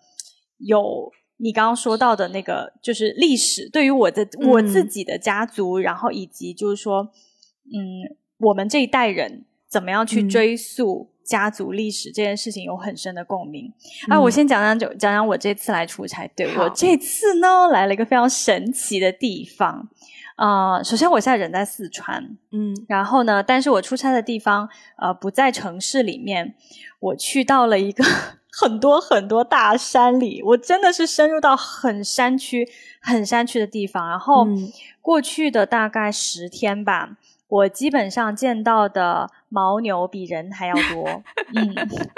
[0.59, 7.11] 有你刚刚说到的那个，就是历史对于我的我自己的家族，然后以及就是说，
[7.65, 13.73] 嗯，我们这一代人怎么样去追溯家族历史这件事情，有很深的共鸣。
[14.09, 19.89] 啊，我先讲讲就讲讲我这次来出差，对我这次呢来了一个非常神奇的地方。
[20.35, 24.67] 啊，首先我现在人在四川，嗯，然后呢，但是我出差的地方
[24.97, 26.55] 呃不在城市里面，
[26.99, 28.03] 我去到了一个
[28.51, 32.67] 很多很多大山里，我真的是深入到很山区、
[32.99, 34.09] 很山区的地方。
[34.09, 34.47] 然后
[35.01, 37.17] 过去的大概十天吧，
[37.47, 41.23] 我基本上见到的牦牛比人还要多。
[41.55, 41.75] 嗯，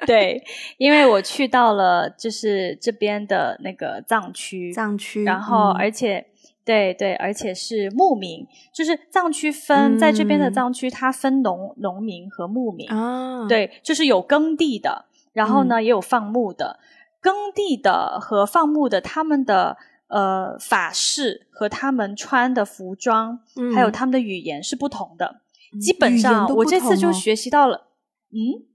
[0.07, 0.41] 对，
[0.78, 6.28] 因为我去到了就是这边的那个藏区，藏区，然后而且。
[6.66, 13.47] 对对，而且是牧民，就是藏区分在这边的藏区，它分农农民和牧民啊。
[13.47, 16.80] 对，就是有耕地的，然后呢也有放牧的。
[17.22, 23.39] 耕地的和放牧的，他们的呃法式和他们穿的服装，
[23.76, 25.41] 还有他们的语言是不同的。
[25.80, 27.89] 基本上，我这次就学习到了，
[28.32, 28.66] 嗯，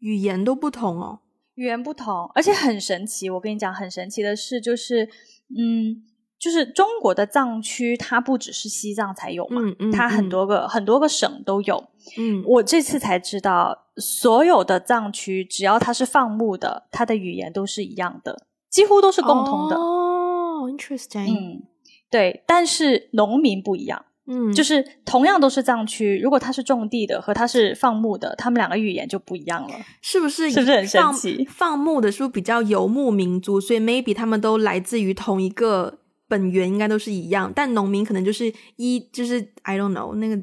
[0.00, 1.20] 语言都不同哦，
[1.54, 3.30] 语言不同，而且很神奇。
[3.30, 5.08] 我跟你讲，很神奇的是，就是
[5.56, 6.04] 嗯。
[6.38, 9.60] 就是中国的藏区，它不只是西藏才有嘛，
[9.92, 11.88] 它很多个很多个省都有。
[12.16, 19.76] 嗯，我这次才知道，所有的藏区只要它是放牧的，它的语言都是一样的，几乎都是共通的。
[19.76, 21.26] 哦，interesting。
[21.26, 21.62] 嗯，
[22.08, 24.04] 对，但是农民不一样。
[24.30, 30.50] 嗯，就是同样都是藏区，如果它是种地的和它是放牧的，他们两个语言就不一样了，是不是？
[30.50, 31.48] 是不是很神奇？
[31.50, 35.98] 放牧的是不是比较游牧民族，所以 maybe 他们都来自于同一个。
[36.28, 40.36] 本源应该都是一样，但农民可能就是一就是 I don't know 那个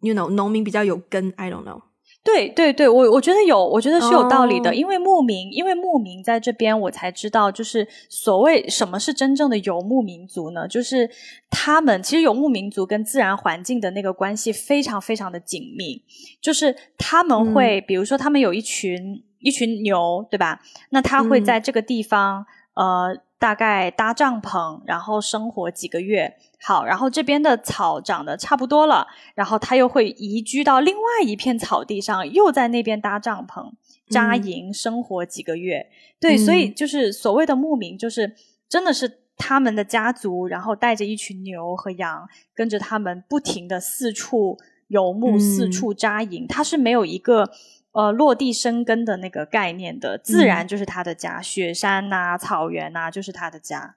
[0.00, 1.82] you know 农民比较有根 I don't know。
[2.24, 10.68] 对对对，我我觉得有，我觉得是有道理的，因为牧民，因为牧民在这边，我才知道，就是所谓什么是真正的游牧民族呢？
[10.68, 11.10] 就是
[11.50, 16.04] 他们其实游牧民族跟自然环境的那个关系非常非常的紧密，
[16.40, 20.60] 就是他们会，比如说他们有一群一群牛，对吧？
[20.90, 23.20] 那他会在这个地方，呃。
[23.42, 26.36] 大概搭帐篷，然后生活几个月。
[26.60, 33.72] 好，然后这边的草长得差不多了，然后他又会移居到另外一片草地上，又在那边搭帐篷
[34.08, 35.88] 扎营生活几个月。
[36.20, 38.36] 对，所以就是所谓的牧民，就是
[38.68, 46.46] 真的是他们的家族，然后带着一群牛和羊，跟着他们不停的四处游牧、四处扎营。
[46.46, 47.50] 他是没有一个。
[47.92, 53.96] 呃，落地生根的那个概念的，自然就是他的家，雪山呐、草原呐，就是他的家。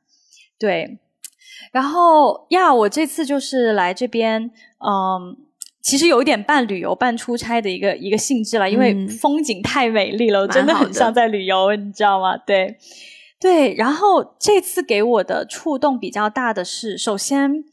[0.60, 1.00] 对，
[1.72, 5.38] 然后呀，我这次就是来这边，嗯，
[5.82, 12.36] 其实有一点半旅游半出差的一个一个性质了，因为风景太美丽了，真的很像在旅游，你知道吗？
[12.38, 12.78] 对，
[13.40, 13.74] 对。
[13.76, 17.64] 然后这次给我的触动比较大的是，首先，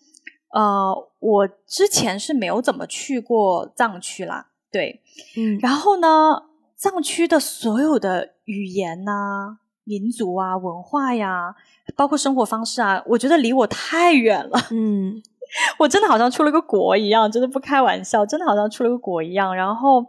[0.54, 4.50] 呃，我之前是没有怎么去过藏区啦。
[4.70, 5.01] 对，
[5.36, 6.42] 嗯，然后呢，
[6.76, 11.54] 藏区的所有的语言呐、民族啊、文化呀，
[11.96, 14.58] 包括生活方式啊，我觉得离我太远了。
[14.70, 15.22] 嗯，
[15.78, 19.54] 我真的好像出了个国一样，真的不开玩笑，真的好像出了个国一样。
[19.54, 20.04] 然后，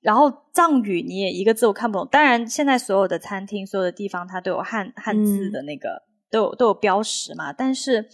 [0.00, 2.06] 然后藏语你也一个字我看不懂。
[2.10, 7.52] 当然，现在所有的餐厅、所有的地方，它都有汉汉字的那个，都有都有标识嘛。
[7.52, 8.08] 但是，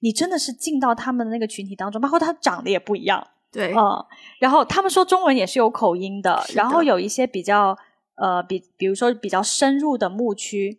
[0.00, 3.26] 你真的是进到他们的那个群体当中，包括他长得也不一样。
[3.52, 4.04] 对，嗯，
[4.38, 7.76] 然后他们说中文也是有口音的，然后有一些比较
[8.16, 10.78] 呃，比比如说比较深入的牧区。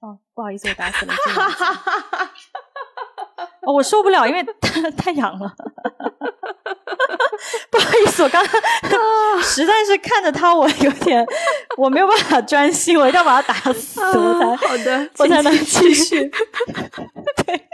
[0.00, 1.14] 哦，不好意思，我打死了
[3.72, 5.54] 我受不了，因为太太痒了。
[7.70, 11.24] 不好意思，我刚刚实在是看着他，我有点
[11.76, 16.30] 我没有办法专心，我一定要把他打死，我才好的，我才能继续。
[17.44, 17.68] 对，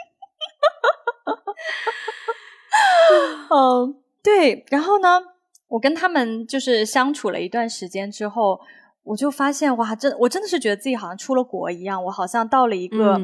[3.50, 4.64] 嗯，对。
[4.70, 5.20] 然后呢，
[5.68, 8.60] 我跟他们就是相处了一段时间之后，
[9.02, 13.20] 我就发现哇，真我真的是觉得自己好像出了国一样，我好像到了一个。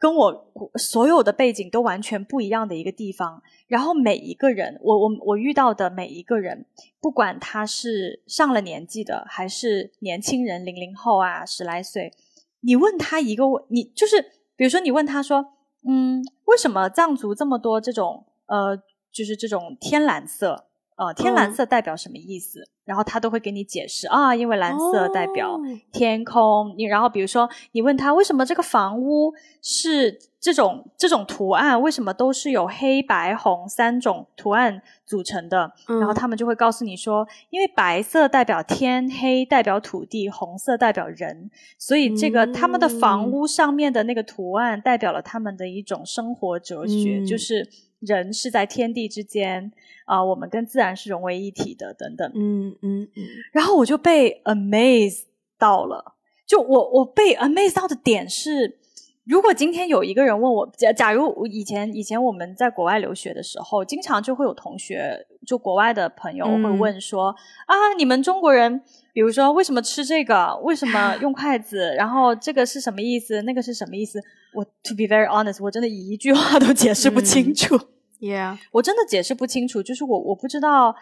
[0.00, 6.66] 跟我所有的背景都完全不一样的一个地方，然后每一个人，我我我遇到的每一个人，
[7.00, 12.12] 不管他是上了年纪的还是年轻人，零零后啊，十来岁，
[12.60, 14.22] 你问他一个问，你就是
[14.54, 15.44] 比如说你问他说，
[15.84, 18.76] 嗯，为什么藏族这么多这种呃，
[19.12, 20.64] 就是这种天蓝色？
[20.96, 22.68] 呃，天蓝色代表什么意思？
[22.84, 25.56] 然后他都会给你解释啊，因为蓝色代表
[25.92, 26.74] 天空。
[26.76, 29.32] 你然后比如说，你问他为什么这个房屋
[29.62, 35.70] 是这种这种图案，为什么都是有黑白红三种图案组成的？
[35.86, 47.68] 然后他们就会告诉你说，因为白色代表天，黑代表土地，红色代表人，所以这个他们的房屋上面的那个图案代表了他们的一种生活哲学，就是
[48.00, 49.72] 人是在天地之间。
[50.04, 55.24] 啊，我们跟自然是融为一体的，等等，嗯嗯嗯，然后我就被 amaze
[55.58, 56.14] 到了，
[56.46, 58.78] 就我我被 amaze 到的点是，
[59.26, 67.28] 如果今天有一个人问我，假假如以前以前我们在国外留学的时候，经常就会有同学，就国外的朋友会问说，
[67.66, 68.80] 啊，你们中国人，
[69.12, 74.24] 比如说为什么吃这个，为什么 用筷子，然后这个是什么意思，那个是什么意思？
[74.52, 77.78] 我 to be very honest，我真的一句话都解释不清楚。
[78.20, 80.94] Yeah， 我真的解释不清楚，就是我我不知道，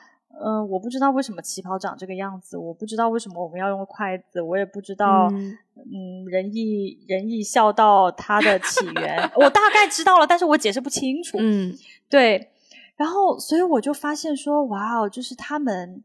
[0.45, 11.39] 嗯，我不知道为什么旗袍长这个样子，我不知道为什么我们要用筷子，我也不知道，嗯，仁义仁义孝道它的起源，我大概知道了，但是我解释不清楚。
[11.41, 11.75] 嗯，
[12.11, 12.51] 对，
[12.97, 16.03] 然后所以我就发现说，哇哦，就是他们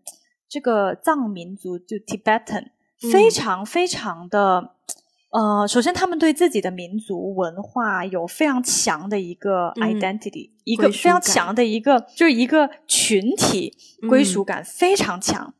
[0.47, 2.67] 这个藏民族就 Tibetan
[3.11, 4.75] 非常非常的。
[5.31, 13.73] 呃，首先，他们对自己的民族文化有非常强的一个 identity，一个非常强的一个，就是一个群体
[14.09, 15.53] 归属感非常强。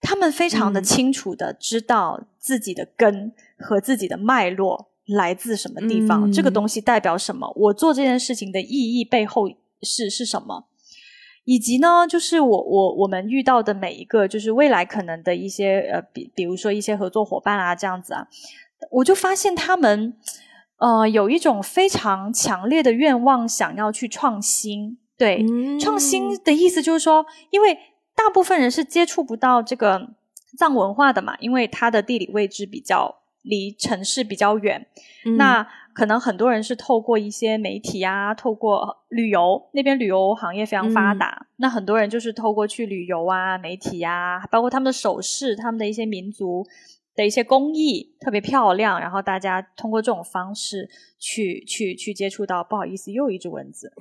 [0.00, 9.50] 他们非常的清楚的知道自己的根和自己的脉络来自什么地方，这个东西代表什么，我做这件事情的意义背后
[9.82, 10.68] 是是什么，
[11.44, 18.28] 以及呢，就是我我我们遇到的每一个，就是未来可能的一些呃，比比如说一些合作伙伴啊，这样子啊。
[18.90, 20.14] 我就发现他们，
[20.78, 24.98] 呃，有一种非常强烈的愿望，想要去创新。
[25.16, 25.44] 对，
[25.78, 27.78] 创新的意思就是说，因为
[28.14, 30.08] 大部分人是接触不到这个
[30.56, 34.86] 藏文化的嘛，因为它的地理位置比较离城市比较远。
[35.36, 41.46] 那可能很多人是透过一些媒体啊，透过旅游，那边旅游行业非常发达。
[41.56, 46.66] 那很多人就是透过去旅游啊，媒体啊，包括他们的首饰，他们的一些民族。
[47.20, 52.64] 的一些工艺特别漂亮，然后大家通过这种方式去去去接触到。
[52.64, 53.92] 不好意思，又一只蚊子。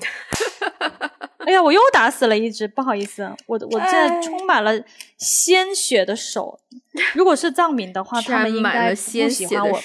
[1.40, 4.72] 哎呀，我又打死了一只，不好意思，我我现在充满了
[5.18, 6.60] 鲜血的手。
[7.14, 9.82] 如果是藏民的话，他们应该不喜欢我，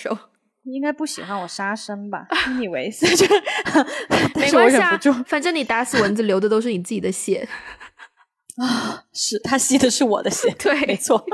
[0.65, 2.29] 应该不喜欢我杀生吧？
[2.57, 2.93] 你以为？
[4.37, 7.49] 没关系啊，反正你打死蚊子流的都是你自己的血。
[8.57, 11.25] 啊，是他吸的是我的血，对，没错。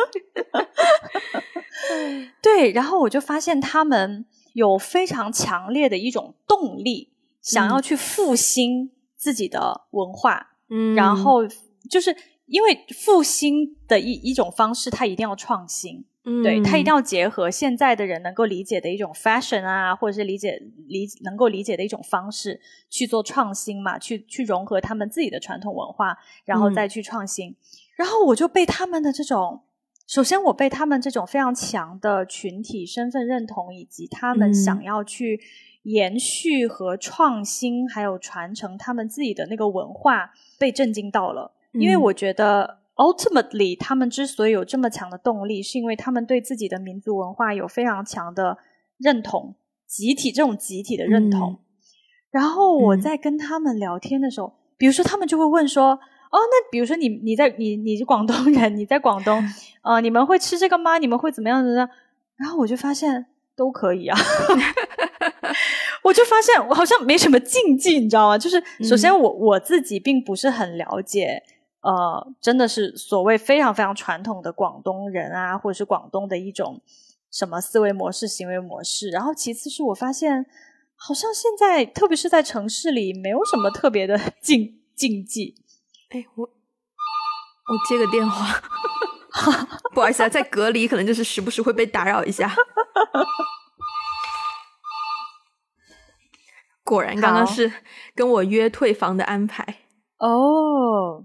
[2.43, 4.25] 对，然后我就发现他们
[4.55, 10.55] 有非常强烈的一种动力，想要去复兴自己的文化。
[10.69, 11.41] 嗯，然后
[11.89, 12.17] 就是
[12.47, 16.05] 因为复兴的一一种方式，它一定要创新。
[16.25, 27.57] 嗯，对，它一定要结合现在的人能够理解的一种 fashion 啊，或者是理解理能够理解的一种方式去做创新嘛，去去融合他们自己的传统文化，然后再去创新。
[27.97, 29.63] 然后我就被他们的这种。
[30.11, 35.41] 首先，我被他们这种非常强的群体身份认同，以及他们想要去
[35.85, 41.53] 延续和创新，还有传承他们自己的那个文化，被震惊到了。
[41.75, 48.59] 因为我觉得，ultimately，他们之所以有这么强的动力，是因为他们对自己的民族文化有非常强的
[48.99, 49.55] 认同，
[49.87, 51.61] 集体这种集体的认同。
[52.33, 56.01] 然后我在跟他们聊天的时候，比如说他们就会问说。
[56.31, 59.43] 哦，那比如说你你在你你是广东人，你在广东，
[59.83, 60.99] 呃，你们会吃这个吗？
[60.99, 61.89] 你们会怎么样的呢？
[62.37, 63.27] 然后我就发现
[63.57, 64.17] 都可以啊，
[66.05, 68.39] 我就发现我好像没什么禁忌，你知道吗？
[68.39, 71.43] 就是首先我我自己并不是很了解
[71.83, 76.81] 呃，真的是所谓非常非常传统的广东人啊，或者是广东的一种
[77.31, 79.11] 什么思维模式、行为模式。
[79.11, 80.47] 然后其次是我发现，
[80.95, 85.57] 好像现在特别是在城市里，没有什么特别的 禁禁忌。
[86.11, 88.61] 哎，我我接个电话，
[89.95, 92.53] 不好意思啊，在隔离可能就是时不时会被打扰一下。
[96.83, 97.73] 果然，刚刚是
[98.15, 99.83] 跟我约退房的安排
[100.19, 101.25] 哦。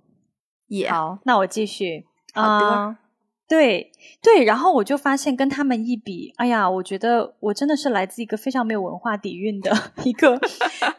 [0.68, 2.06] 也好，那我继续。
[2.34, 2.96] 好的，
[3.48, 3.92] 对
[4.22, 9.72] 对，然后我就发现跟他们一比，哎呀，我觉得我真的是来自一个非常没有文化底蕴的
[10.04, 10.40] 一个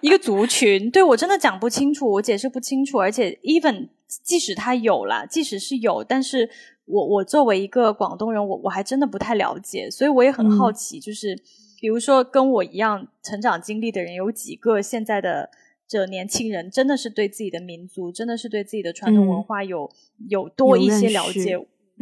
[0.00, 0.90] 一个族群。
[0.90, 3.88] 对我真的讲不清楚，我解释不清楚，而且 even
[4.22, 6.48] 即使他有了，即使是有，但是
[6.84, 11.36] 我我作为一个广东人，我我还真的不太了解，所以我也很好奇，就是
[11.80, 15.50] 比如说跟我一样成长经历的人，有几个现在的。
[15.88, 19.88] 这年轻人真的是对自己的民族，真的是对自己的传统文化有
[20.28, 21.56] 有多一些了解，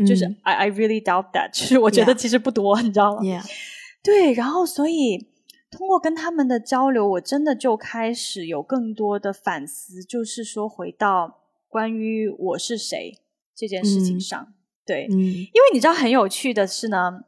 [0.07, 3.23] 就是 I I really doubt that，就是我觉得其实不多，你知道吗？
[4.03, 5.29] 对，然后所以
[5.71, 13.19] 通过跟他们的交流，我真的就开始有更多的反思，就是说回到关于我是谁
[13.55, 14.55] 这件事情上，
[14.87, 17.21] 对，因为你知道很有趣的是呢。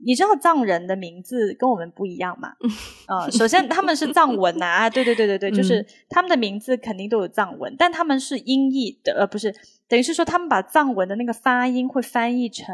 [0.00, 2.52] 你知道藏人的名字跟我们不一样吗？
[3.10, 9.52] 呃，首先他们是藏文啊，对对对对对，就是他们的名字肯定都有藏文，但他们是音译的，呃，不是，
[9.88, 12.66] 等于是说他们把藏文的那个发音会翻译成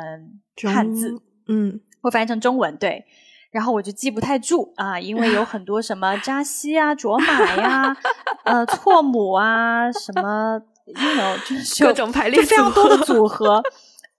[0.73, 3.05] 汉字，嗯，会翻译成中文，对。
[3.51, 7.97] 然后我就记不太住啊，因为有很多什么扎西啊、卓玛呀、
[8.43, 13.63] 呃、错母啊，什么，you know，就是各种排列非常多的组合。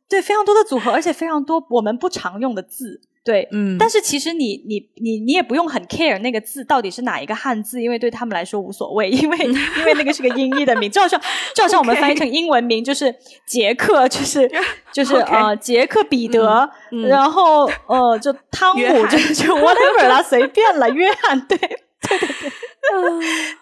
[0.08, 3.02] 对，非常多的组合，而且非常多我们不常用的字。
[3.26, 9.38] 对，嗯，但是其实你你你你也不用很 care 那个字到底是哪一个汉字，因为对他们来说无所谓，因为
[9.80, 11.20] 因为那个是个音译的名，就好像
[11.56, 13.14] 就好像我们翻译成英文名就是
[13.48, 14.48] 杰克，就是
[14.94, 16.70] 就是呃杰克彼得，
[17.10, 22.52] 然后呃就汤姆，就就 whatever 啦，随便了，约翰，对对对对，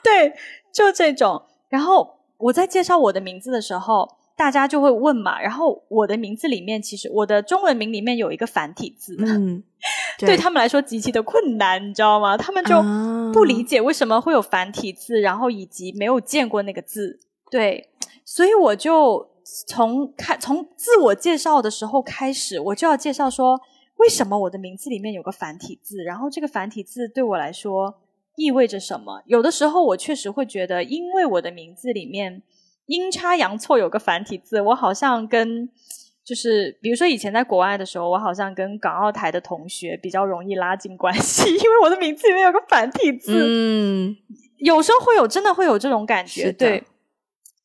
[0.29, 0.33] 对，
[0.73, 1.41] 就这种。
[1.69, 4.17] 然后我在介绍我的名字的时候。
[4.35, 9.63] 大家就会问嘛，然后我的名字里面其实我的中文名里面有一个繁体字，嗯，
[10.17, 12.35] 对他们来说极其的困难，你知道吗？
[12.35, 12.81] 他们就
[13.31, 17.19] 不理解为什么会有繁体字，然后以及没有见过那个字，
[17.51, 17.89] 对，
[18.25, 19.29] 所以我就
[19.67, 23.61] 从开从自我介绍的时候开始，我就要介绍说
[23.97, 28.01] 为什么我的名字里面有个繁体字，然后这个繁体字对我来说
[28.35, 29.21] 意味着什么？
[29.27, 32.41] 有的时候我确实会觉得，因为我的名字里面。
[32.93, 35.67] 阴差阳错有个繁体字，我好像跟
[36.23, 43.33] 就是比如说以前在国外的时候，我好像跟港澳台的同学比较容易拉近关系， 因为我的名字里面有个繁体字。
[43.35, 44.15] 嗯，
[44.57, 46.51] 有时候会有，真的会有这种感觉。
[46.51, 46.83] 对，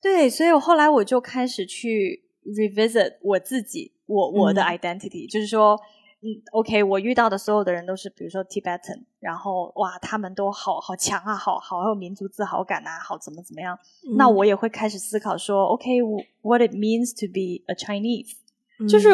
[0.00, 5.78] 对，所以我后来我就开始去 revisit 我自己，我我的 identity，就是说。
[6.20, 13.78] 嗯，OK，我遇到的所有的人都是，比如说 Tibetan，然后哇，他们都好好强啊，好好有民族自豪感啊，好怎么怎么样？
[14.16, 18.32] 那我也会开始思考说，OK，what it means to be a Chinese，
[18.88, 19.10] 就是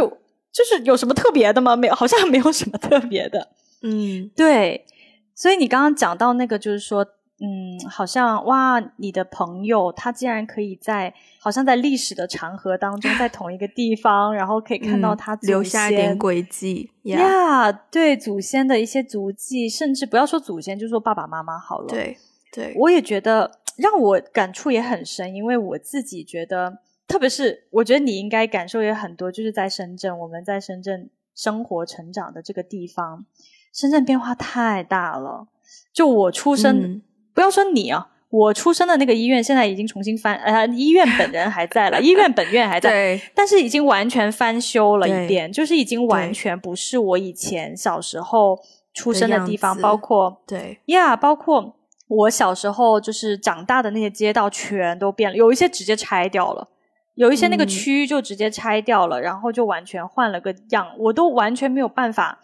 [0.51, 1.77] 就是有什么特别的吗？
[1.77, 3.51] 没有，好像没有什么特别的。
[3.83, 4.87] 嗯，对。
[5.35, 7.07] 所以你刚刚讲到那个，就是说。
[7.41, 21.89] 嗯，好像哇，你的朋友他竟然可以在，好像在历史的长河当中，在同一个地方，然后可以看到他留下一点轨迹呀，对祖先的一些足迹，甚至不要说祖先，就说爸爸妈妈好了。
[21.89, 22.17] 对，
[22.53, 26.79] 对我也觉得让我感触也很深，因为我自己觉得，
[27.09, 33.27] 特别是我觉得你应该感受也很多，就是在深圳，我们在深圳生活成长的这个地方，
[33.73, 35.49] 深圳变化太大了，
[35.93, 37.03] 就我出生。
[37.35, 48.59] 不要说你啊，我出生的那个医院现在已经重新翻，呃，医院本人还在了， 医院本院还在，但是已经完全翻修了一遍，就是已经完全不是我以前小时候
[48.95, 51.75] 出生的地方，包括对呀，包括
[52.09, 56.69] 我小时候就是长大的那些街道全都变了，有一些直接拆掉了，
[57.15, 62.39] 有一些那个区域就直接拆掉了，然后就完全换了个样，我都完全没有办法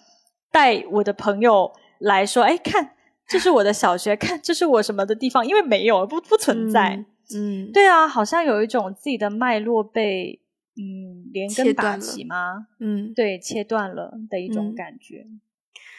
[0.50, 2.90] 带我的朋友来说，哎，看。
[3.30, 7.04] 这是我的小学，看这是我什么的地方，因为没有不不存在。
[7.32, 10.40] 嗯，对啊，好像有一种自己的脉络被
[10.76, 12.66] 嗯连根拔起吗？
[12.80, 15.26] 嗯，对，切断了的一种感觉。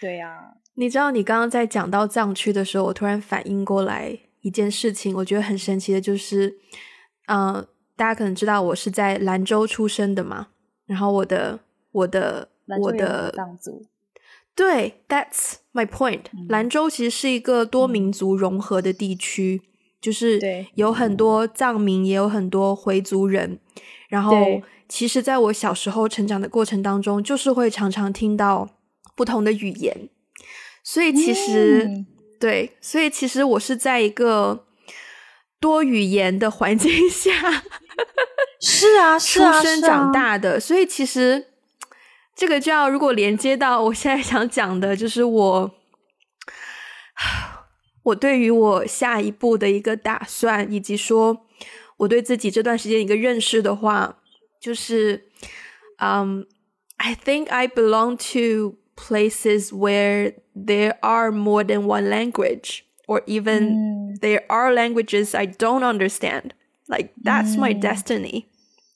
[0.02, 6.58] 对呀，你知道，你刚刚在讲到藏区的时候，我突然反应过来一件事情，我觉得很神奇的，就是，
[7.28, 7.66] 嗯，
[7.96, 10.50] 大家可能知道我是在兰州出生的嘛，
[10.86, 11.60] 然后我的
[11.94, 12.50] 我的
[12.82, 13.86] 我的藏族。
[14.56, 16.24] 对，That's my point。
[16.50, 19.62] 兰州其实是一个多民族融合的地区，
[20.00, 20.40] 就是
[20.76, 23.60] 有很多藏民，也有很多回族人。
[24.10, 28.70] 然后，其实在我小时候成长的过程当中，就是会常常听到
[29.16, 30.10] 不同的语言，
[30.84, 32.06] 所以其实、嗯。
[32.40, 34.66] 对，所以其实我是在一个
[35.60, 37.32] 多语言的环境下
[38.60, 41.51] 是啊，是出啊，生长大的，所以其实
[42.35, 45.75] 这个就要如果连接到我现在想讲的，就是我
[48.03, 51.47] 我对于我下一步的一个打算，以及说
[51.99, 54.19] 我对自己这段时间一个认识的话，
[54.61, 55.31] 就是，
[55.99, 56.47] 嗯、
[56.99, 64.19] i think I belong to places where there are more than one language, or even 嗯
[64.21, 66.51] there are languages I don't understand.
[66.87, 68.45] Like that's my 嗯 destiny.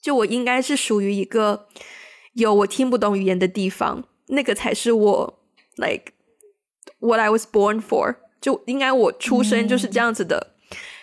[0.00, 1.68] 就我应该是属于一个
[2.35, 5.39] 有我听不懂语言的地方，那个才是我
[5.75, 6.13] like
[6.99, 8.15] what I was born for。
[8.39, 10.53] 就应该我出生就是这样子的，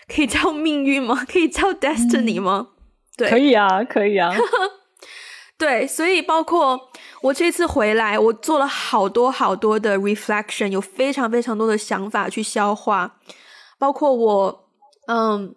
[0.06, 1.26] 可以叫命运吗？
[1.28, 2.68] 可以叫 destiny 吗？
[3.16, 4.32] 对，可以啊，可以啊，
[5.58, 6.90] 对，所以包括
[7.22, 13.18] 我这次回来，我做了好多好多的 reflection，有非常非常多的想法去消化。
[13.78, 14.68] 包括我，
[15.08, 15.54] 嗯，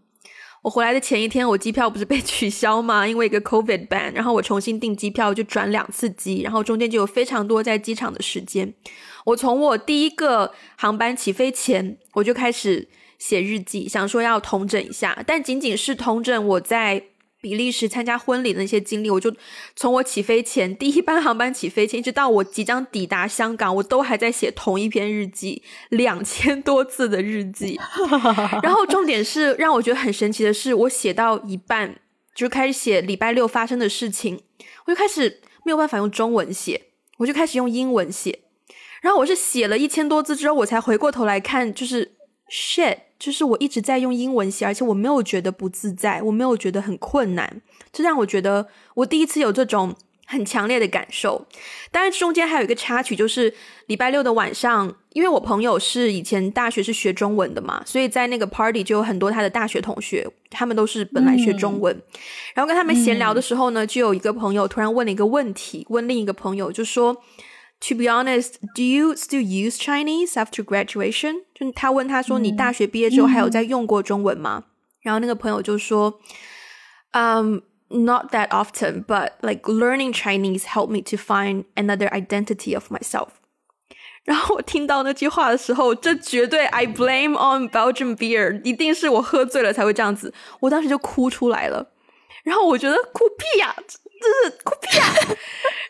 [0.66, 3.06] 我回来的前一天，我机票不是被取消吗？
[3.08, 8.74] 因为一个 COVID ban，然后我重新订机票就转两次机，然后中间就有非常多在机场的时间。
[9.26, 12.88] 我从我第一个航班起飞前，我就开始
[13.20, 17.04] 写日记，想说要通整一下，但仅仅是通整我在
[17.46, 19.32] 比利时参加婚礼的那些经历，我就
[19.76, 27.80] 从我起飞前第一班航班起飞前，一直到我即将抵达香港，我都还在写同一篇日记，两千多字的日记。
[28.64, 32.00] 然后重点是让我觉得很神奇的是，我写到一半
[32.34, 34.40] 就开始写礼拜六发生的事情，
[34.88, 36.88] 我就开始没有办法用中文写，
[37.18, 38.40] 我就开始用英文写。
[39.04, 42.15] 然后我是写了一千多字之后，我才回过头来看，就是
[42.50, 49.96] shit，就是我一直在用英文写，而且我没有觉得不自在，我没有觉得很困难，这让我觉得我第一次有这种
[50.28, 51.48] 很强烈的感受。
[51.92, 53.54] 当然，中间还有一个插曲，就是
[53.88, 62.00] 礼拜六的晚上，因为我朋友是以前大学是学中文的嘛，所以在那个 party 就有很多他的大学同学，他们都是本来学中文，
[62.54, 67.24] 然后跟他们闲聊的时候呢，就有一个朋友突然问了一个问题，问另一个朋友就说。
[67.82, 71.42] To be honest, do you still use Chinese after graduation？
[71.58, 74.66] 就他问他说：“你大学毕业之后还有在用过中文吗？”
[75.02, 76.20] 然后那个朋友就说
[77.14, 83.30] ：“Um, not that often, but like learning Chinese helped me to find another identity of myself。
[84.26, 90.34] ”然后我听到那句话的时候，这绝对 I blame on Belgian beer，一定是我喝醉了才会这样子。
[90.60, 91.92] 我当时就哭出来了。
[92.44, 95.06] 然后我觉得哭屁呀、这是哭屁呀、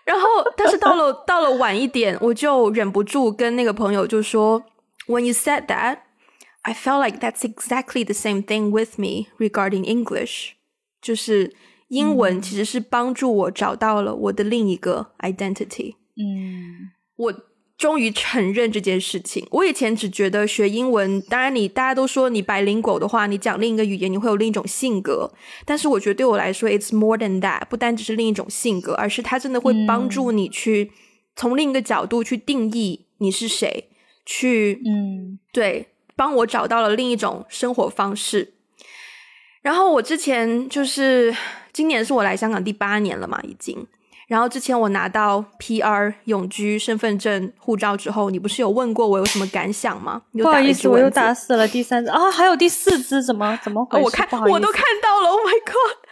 [0.05, 4.63] 然后，但是到了到了晚一点，我就忍不住跟那个朋友就说
[5.07, 5.99] ：“When you said that,
[6.61, 10.51] I felt like that's exactly the same thing with me regarding English。”
[11.01, 11.53] 就是
[11.89, 15.95] 英文其实是帮助我找到了我的另一个 identity。
[16.17, 17.33] 嗯我
[17.77, 19.45] 终于承认这件事情。
[19.51, 25.31] 我以前只觉得学英文，当然你大家都说你白领狗的话，你讲另一个语言你会有另一种性格。
[25.65, 30.91] 但是我觉得对我来说，it's more than that，不单只是另一种性格，而是它真的会帮助你去、
[31.35, 33.89] 从另一个角度去定义你是谁，
[34.25, 38.53] 去嗯对，帮我找到了另一种生活方式。
[39.61, 41.35] 然后我之前就是
[41.73, 43.87] 今年是我来香港第八年了嘛，已经。
[44.27, 50.23] 然后之前我拿到 PR 永居身份证、护照之后，你不是有问过我有什么感想吗？
[50.33, 54.01] 不好意思，我又打死了第三只啊，还有第四只，怎么怎么回事？
[54.01, 56.04] 哦我看我都看到了，Oh my god！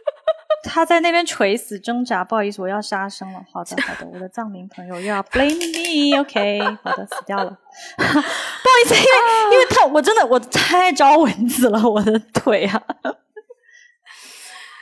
[0.64, 3.44] 他在那边垂死挣扎，不好意思，我要杀生了。
[3.52, 7.50] 好的，好的， 我的藏民朋友又要 blame me，OK，、好的，死掉了。
[7.98, 8.20] 不好
[8.86, 12.82] 意思，因为、因为他我真的我太招蚊子了，我的腿啊。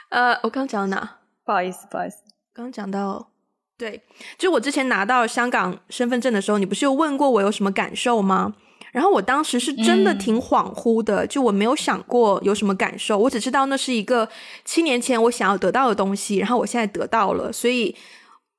[0.10, 1.18] 呃，我刚讲到哪？
[1.46, 2.18] 不好意思，不好意思。
[2.54, 3.30] 刚讲到，
[3.78, 4.04] 对，
[4.38, 8.54] 就我之前拿到香港身份证的时候，你不是有问过我有什么感受吗？
[8.92, 14.28] 然后我当时是真的挺恍惚的，就我没有想过有什么感受，我只知道那是一个
[14.66, 17.96] 七年前我想要得到的东西，然后我现在得到了，所以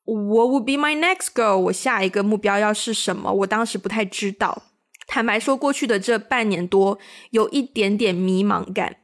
[0.04, 1.58] What would be my next goal？
[1.58, 3.32] 我下一个目标要是什么？
[3.32, 4.62] 我当时不太知道。
[5.06, 6.98] 坦白说，过去的这半年多
[7.30, 8.96] 有一点点迷茫感，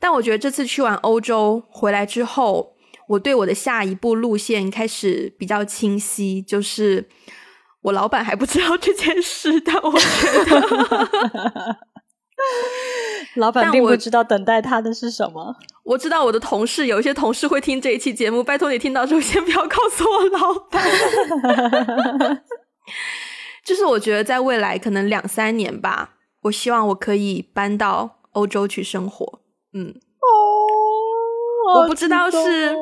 [0.00, 2.74] 但我觉得这次去完欧洲回来之后，
[3.08, 7.08] 我对我的下一步路线开始比较清晰，就是
[7.82, 11.78] 我老板还不知道这件事，但我觉得
[13.36, 15.54] 老板并不知道等待他的是什么。
[15.84, 20.82] 我知道我的同事有一些同事会听这一期节目，拜托你听到之后先不要告诉我老板。
[23.64, 29.40] 就是我觉得在未来可能两三年吧，我希望我可以搬到欧洲去生活。
[29.72, 32.74] 嗯，哦，我不知道是。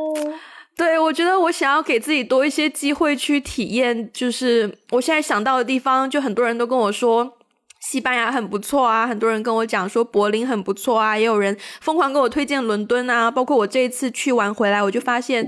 [0.81, 7.37] 对，我觉得我想要给自己多一些机会去体验，就是我现在想到的地方，就很多人都跟我说
[7.83, 15.47] 西班牙很不错啊，很多人跟我讲说柏林很不错啊，也有人疯狂跟我推荐伦敦啊，包括我这一次去完回来，我就发现，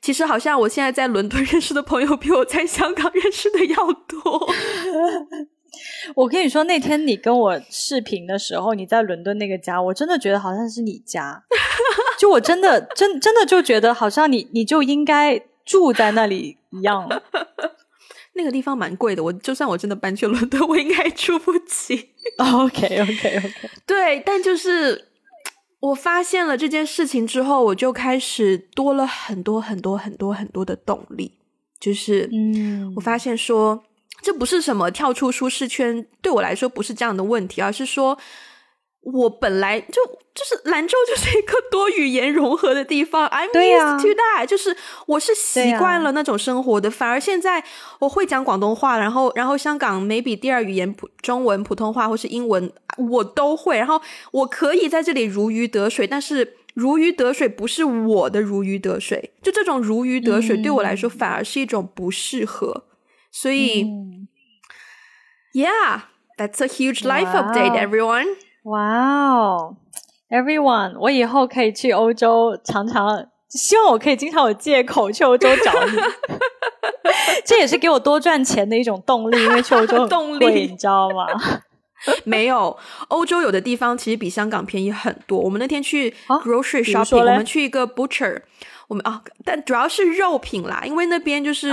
[0.00, 3.76] 其实好像我现在在伦敦 认识的朋友比我在香港认识的要
[4.08, 4.48] 多。
[6.16, 11.44] 我跟你说，那天你跟我视频的时候，你在伦敦那个家，我真的觉得好像是你家。
[12.20, 17.08] 就我真的真真的就觉得好像你你就应该住在那里一样。
[18.36, 22.10] 那个地方蛮贵的，我就算我真的搬去伦敦，我应该住不起。
[22.36, 23.52] OK OK OK。
[23.86, 25.08] 对，但就是
[25.80, 31.38] 我发现了这件事情之后，我就开始多了很多很多很多很多的动力。
[31.80, 33.82] 就是嗯，我发现说。
[34.22, 38.18] 这不是什么跳出舒适圈，对我来说不是这样的问题，而是说，
[39.02, 44.76] 我本来就就是兰州就是一个多语言融合的地方，I'm used to that，就是
[45.06, 46.90] 我是习惯了那种生活的。
[46.90, 47.64] 反而现在
[47.98, 54.00] 我会讲广东话，然后然后香港 maybe 第二语言普中文、普通话或是英文我都会，然后
[54.32, 56.06] 我可以在这里如鱼得水。
[56.06, 62.84] 但是如鱼得水不是我的如鱼得水，就这种如鱼得水对我来说反而是一种不适合。
[63.32, 63.86] 所以
[65.54, 67.80] ，Yeah，that's a huge life update,
[68.64, 68.64] everyone.
[68.64, 69.76] Wow,
[70.30, 75.98] everyone，我以后可以去欧洲，常常希望我可以经常有借口去欧洲找你。
[77.44, 81.26] 这也是给我多赚钱的一种动力，因为去欧洲动力， 你知道吗？
[82.24, 82.76] 没有，
[83.08, 85.38] 欧洲有的地方其实比香港便宜很多。
[85.38, 88.42] 我们那天去 grocery shopping，我们去一个 butcher。
[88.88, 91.70] 我们啊，但主要是肉品啦，因为那边就是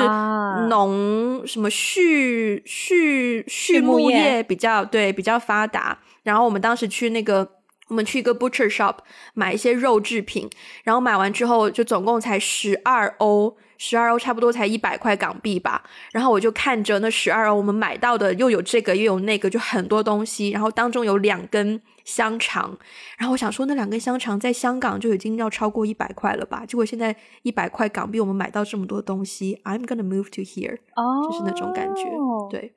[0.68, 5.98] 农什么畜畜畜牧业比较对比较发达。
[6.28, 7.50] 然后我们当时去那个，
[7.88, 8.98] 我们去一个 butcher shop
[9.34, 10.50] 买一些肉制品，
[10.84, 13.56] 然后买完之后就总共才十二欧。
[13.80, 22.76] 十二欧差不多才一百块港币吧，然后我就看着那十二欧，我们买到的又有这个又有那个，就很多东西，然后当中有两根香肠，
[23.20, 32.06] 然后我想说那两根香肠在香港就已经要超过一百块了吧，结果现在一百块港币我们买到这么多东西，I'm gonna move to here，哦，就是那种感觉，
[32.50, 32.74] 对，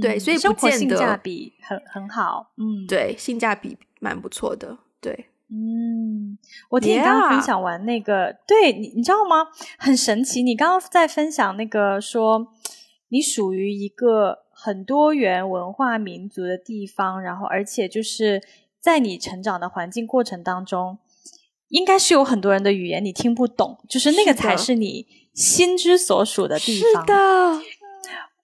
[0.00, 5.26] 对，所以不见得性价比很很好，嗯，对，性价比蛮不错的，对。
[5.50, 6.36] 嗯，
[6.68, 9.46] 我听你刚刚分享完那个，对你你知道吗？
[9.78, 12.48] 很神奇，你刚刚在分享那个说，
[13.08, 18.42] 你属于一个很多元文化民族的地方，然后而且就是
[18.78, 20.98] 在你成长的环境过程当中，
[21.68, 27.02] 应该是有很多人的语言你听不懂，就是那个才是你心之所属的地方。
[27.02, 27.62] 是的。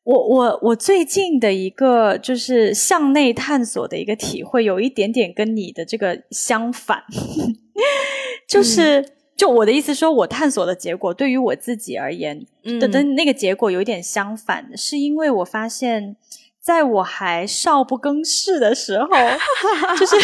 [0.05, 7.03] 我我我最近的一个就是向内探索的一个体会，有一点点跟你的这个相反，
[8.47, 12.47] 就是就我的意思说，我探索的结果对于我自己而言
[12.79, 16.17] 的的那个结果有一点相反，是因为我发现，
[16.61, 19.09] 在我还少不更事的时候，
[19.99, 20.17] 就是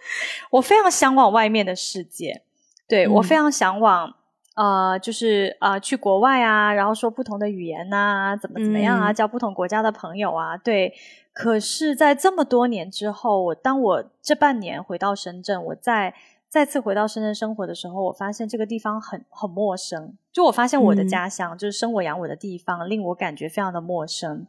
[0.52, 2.40] 我非常向往外面的世界，
[2.88, 4.14] 对我非常向往。
[4.58, 10.92] 呃，就是呃，去国外啊，然后说不同的语言呐，怎么怎么样啊，交不同国家的朋友啊，对。
[11.32, 16.12] 可是，在这么多年之后，我当我这半年回到深圳，我再
[16.48, 20.16] 再次回到深圳生活的时候，我发现这个地方很很陌生。
[20.32, 24.48] 就我发现我的家乡，就是生我养我的地方，令我感觉非常的陌生。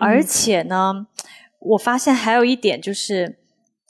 [0.00, 1.06] 而且呢，
[1.60, 3.38] 我发现还有一点就是，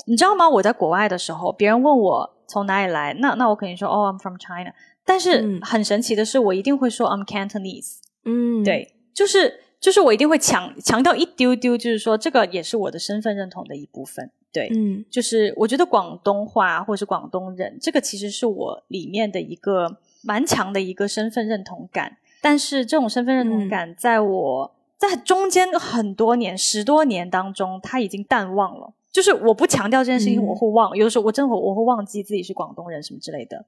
[0.07, 0.47] 你知道吗？
[0.47, 4.75] 我在国外的时候，别人问我从哪里来，那那我肯定说，哦，I'm from China。
[5.05, 7.97] 但是很神奇的是，我一定会说 I'm Cantonese。
[8.25, 14.31] 嗯，对，就是就是我一定会强强调一丢丢，就是说这个也是我的身份认同的一部分。
[14.53, 22.17] 对，嗯，就是我觉得广东话或者是广东人，这个其实是我里面的一个蛮强的一个身份认同感。
[22.41, 28.95] 但是这种身份认同感，在我在中间很多年十多年当中，它已经淡忘了。
[29.15, 30.95] 就是我不强调这件事情，我会忘。
[30.97, 33.65] 有的时候我真的我会忘记自己是广东人什么之类的。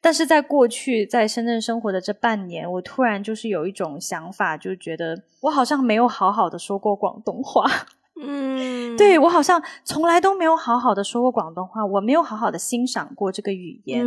[0.00, 7.70] 但是在过去在深圳生活的这半年，我突然就是有一种想法，就是觉得我好像没有好好的说过广东话。
[8.18, 14.02] 嗯， 对我好像从来都没有好好的说过广东话，我没有好好的欣赏过这个语言，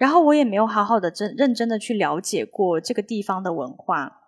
[0.00, 4.18] 然后我也没有好好的真认真的去了解过这个地方的文化。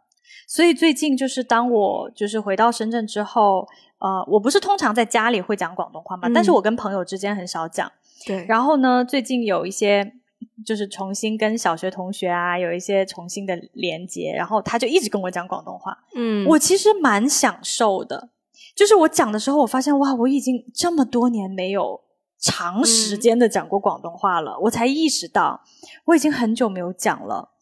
[0.47, 3.67] 所以最近就是当我就是回到深圳之后。
[4.05, 7.91] 呃，我不是通常在家里会讲广东话嘛，但是我跟朋友之间很少讲。
[8.27, 10.13] 对，然后呢，最近有一些
[10.67, 15.97] 就是重新跟小学同学啊有一些重新的连接，然后他就一直跟我讲广东话。
[16.15, 18.29] 嗯，我其实蛮享受的，
[18.77, 22.03] 就是我讲的时候，我发现哇，我已经这么多年没有
[22.39, 25.63] 长时间的讲过广东话了，我才意识到
[26.05, 27.53] 我已经很久没有讲了。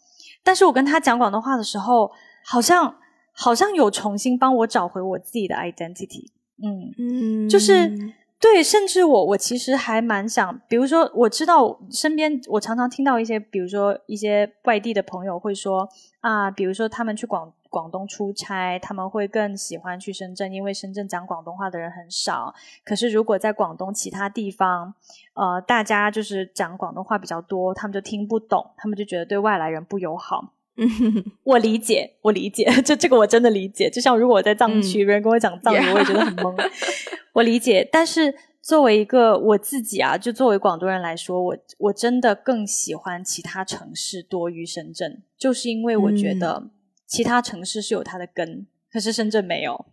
[0.43, 2.11] 但是我跟他讲广东话的时候，
[2.45, 2.97] 好像
[3.33, 6.31] 好像有重新帮我找回我自己的 identity。
[6.63, 7.91] 嗯嗯，就是
[8.39, 15.89] 对，甚至我我其实还蛮想，比如说我知道身边我常常听到一些，比如说一些外地的朋友会说
[16.21, 17.53] 啊，比如说他们去广。
[17.73, 22.55] 广东出差，他们会更喜欢去深圳，因为深圳讲广东话的人很少。
[22.85, 24.93] 可是如果在广东其他地方，
[25.33, 30.53] 呃，大家就是讲广东话比较多，他们就听不懂，他们就觉得对外来人不友好。
[31.45, 33.89] 我理解，我理解，这这个我真的理解。
[33.91, 36.55] 就像如果我在藏区，别人跟我讲藏语，我也觉得很懵。
[37.35, 46.71] 我理解，但是作为一个我自己啊，就作为广东人来说，我我真的更喜欢其他城市多于深圳，就是因为我觉得。
[47.05, 49.85] 其他城市是有它的根，可是深圳没有。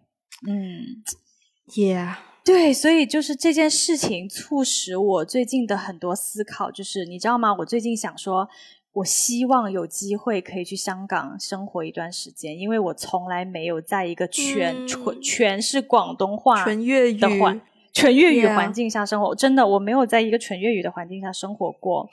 [0.47, 1.03] 嗯，
[1.75, 2.15] Yeah，
[2.45, 7.53] 对，所以就是这件事情促使我最近的很多思考，就是你知道吗？
[7.59, 8.47] 我最近想说，
[8.93, 17.61] 我希望有机会可以去香港生活一段时间，因为我从来没有在一个全全全是广东话、纯粤语的环、
[17.93, 19.35] 纯粤语环境下生活。
[19.35, 22.09] 真的，我没有在一个纯粤语的环境下生活过。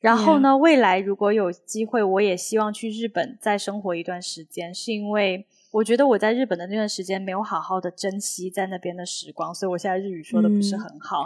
[0.00, 0.56] 然后呢？
[0.56, 11.24] 未来如果有机会，我也希望去日本再生活一段时间，是因为我觉得我在日本的那段时间没有好好的珍惜在那边的时光，所以我现在日语说的不是很好。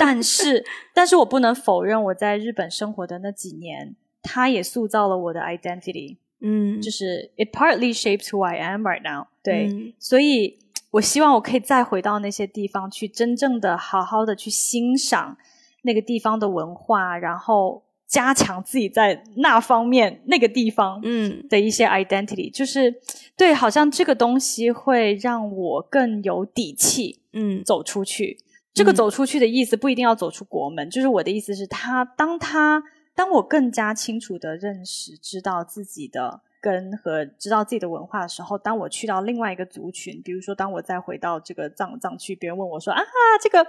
[0.00, 3.94] 但是，但是我不能否认我在日本生活的那几年，
[4.26, 6.18] 它也塑造了我的 identity。
[6.40, 9.28] 嗯，就是 it partly shapes who I am right now。
[9.42, 10.58] 对，所以
[10.90, 15.38] 我希望我可以再回到那些地方去，真正的好好的去欣赏
[15.82, 17.84] 那个地方的文化，然后。
[18.08, 22.94] 加强自己在那方面那个地方嗯的一些 identity，就是
[23.36, 28.38] 对，好像这个东西会让我更有底气嗯走出去。
[28.72, 32.80] 这个走出去的意思不一定要走出国门，就是我的意思是，他当他
[33.16, 43.02] 当我更加清楚的认识、知道自己的根和知道自己的文化的时候，当我去到另外一个族群，比如说当我再回到这个藏藏区，别人问我说啊，
[43.42, 43.66] 这个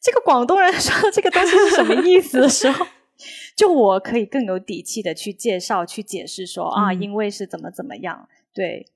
[0.00, 2.40] 这个广东人说这个东西是什么意思？
[2.40, 2.86] 的时候。
[3.54, 8.88] 就我可以更有底气的去介绍、去解释说啊，因为是怎么怎么样，对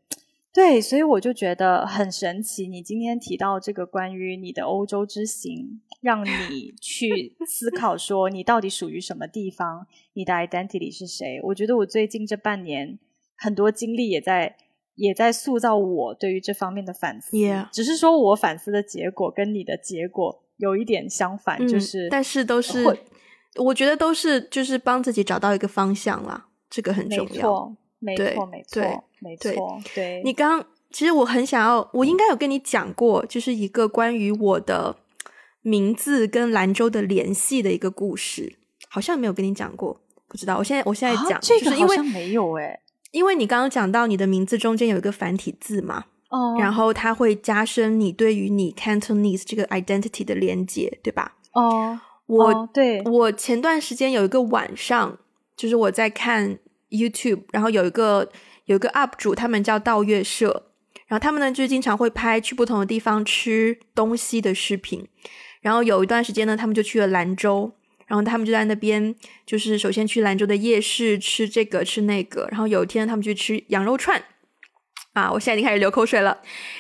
[0.58, 2.66] 对，所以我就觉得很神奇。
[2.66, 11.40] 你今天提到这个关于你的欧洲之行，让你 去思考说你到底属于什么地方，你的 identity 是谁？
[11.44, 12.98] 我觉得我最近这半年
[13.36, 14.56] 很多经历也在
[14.96, 17.36] 也在塑造我对于这方面的反思。
[17.72, 22.84] 只是说我反思的结果跟你的结果有一点相反，就是但是都是。
[23.56, 27.24] 我觉得都是就是帮自己找到一个方向啦，这个很重要。
[27.24, 29.80] 没错，没错，没错，没错。
[29.94, 34.96] 对，你刚其实我很想要，我应该有跟你讲过，就是一个关于我的
[35.62, 38.56] 名字跟兰州的联系的一个故事，
[38.88, 40.56] 好像没有跟你讲过，不知道。
[40.58, 42.80] 我现在我现在讲，这个好像没有诶，
[43.10, 51.36] 因为你刚刚讲到你的名字中间有一个繁体字嘛，哦，然后它会加深你对于你 Cantonese 这个 identity 的连接，对吧？
[51.52, 52.00] 哦。
[52.28, 55.18] 我对我前段时间有一个晚上，
[55.56, 56.58] 就是我在看
[56.90, 58.30] YouTube，然后有一个
[58.64, 60.64] 有一个 UP 主，他们叫道月社，
[61.06, 65.06] 然后他们呢就经常会拍去不同的地方吃东西的视频，
[65.60, 67.72] 然后有一段时间呢，他们就去了兰州，
[68.06, 69.14] 然后他们就在那边，
[69.46, 74.22] 就是首先去兰州的夜市吃这个吃那个，然后有一天他们去吃羊肉串。
[75.18, 75.30] 啊！
[75.32, 76.36] 我现在已经开始流口水了。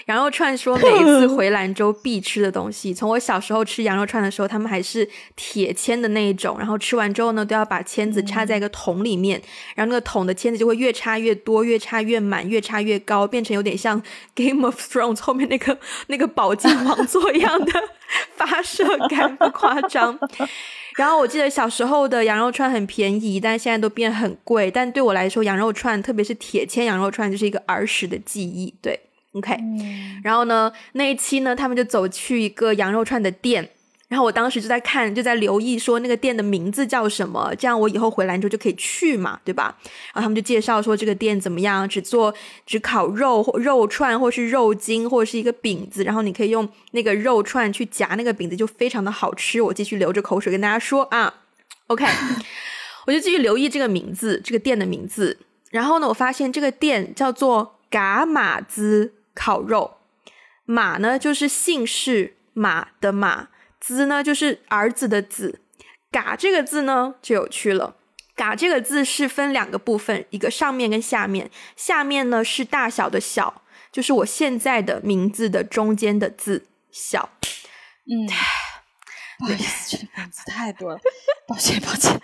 [0.06, 9.40] 羊肉串说每一次回兰州必吃的东西，从我小时候吃羊肉串的时候，他们还是铁签的那一种，然后吃完之后呢，都要把签子插在一个桶里面，
[9.74, 14.00] 然后那个桶的签子就会越插越多，越插越满，越插越高，变成有点像
[14.34, 15.76] Game of Thrones 后面那个
[16.06, 17.72] 那个宝剑王座一样的
[18.36, 20.18] 发射感，不夸张。
[20.98, 24.68] 然后我记得小时候的羊肉串很便宜，但现在都变很贵。
[24.68, 28.74] 但对我来说，羊肉串，特别是铁签羊肉串，就是一个儿时的记忆。
[28.82, 28.98] 对
[29.34, 29.56] ，OK。
[30.24, 33.70] 然后呢，那一期呢，他们就走去一个羊肉串的店。
[34.08, 39.76] 然后我当时就在看，就在留意说那个店的名字叫什么，这样我以后回兰州就可以去嘛，对吧？
[40.14, 42.34] 然后他们就介绍说这个店怎么样，只做
[42.64, 49.60] 只烤肉或肉串，或是肉筋，或者是一个饼子，然后你可以用那个肉串去夹那个饼子，就非常的好吃。
[49.60, 51.34] 我继续流着口水跟大家说啊
[51.88, 52.06] ，OK，
[53.06, 55.36] 我就继续留意这个名字，这个店的名字。
[55.70, 59.98] 然后呢，我发现这个店叫做嘎马兹烤肉，
[60.64, 63.48] 马呢就是姓氏马的马。
[63.80, 65.60] 子呢，就是儿子的子。
[66.10, 67.96] 嘎这个字呢，就有趣了。
[68.34, 71.50] 嘎这个字是分两个部分，一个上面跟下面。
[71.76, 73.62] 下面呢是大小的小，
[73.92, 77.30] 就是我现在的名字的中间的字小。
[78.10, 78.26] 嗯，
[79.38, 81.00] 不好意思，这里名字太多了，
[81.46, 82.12] 抱歉抱歉。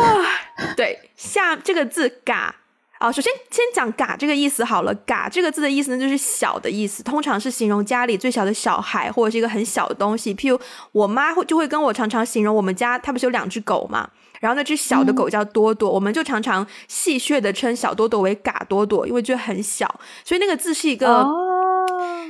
[0.00, 2.54] 啊，对，下这个字“嘎”
[3.00, 10.34] 啊，首先先讲“嘎”这个意思好了，“嘎”这个字的意思呢，就是小的意思，通常是形容家里最小的小孩或者是一个很小的东西。
[10.34, 10.60] 譬如
[10.92, 14.06] 我妈会就会跟我常常形容我们家，她不是有两只狗嘛，
[14.38, 19.88] 然后那只小的狗叫多多，我们就常常戏谑的称小多多为“嘎多多”，因为觉得很小，
[20.22, 21.26] 所以那个字是一个。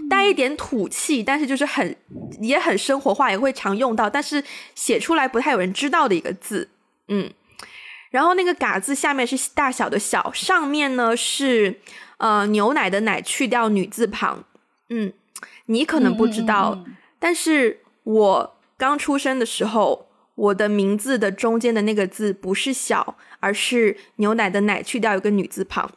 [0.09, 1.95] 带一点土气，但是就是很
[2.41, 4.43] 也很生活化，也会常用到，但是
[4.75, 6.68] 写出来不太有人知道的一个字，
[7.09, 7.29] 嗯。
[8.11, 11.81] 然后那个“嘎”字下面是大小的小，上面呢是
[12.19, 14.45] 呃牛奶的奶去掉女字旁，
[14.91, 15.13] 嗯。
[15.67, 16.85] 你可能不知道，
[17.21, 25.89] 但是我刚出生的时候，我的名字的中间的那个字不是小，而是牛奶的奶去掉一个女字旁。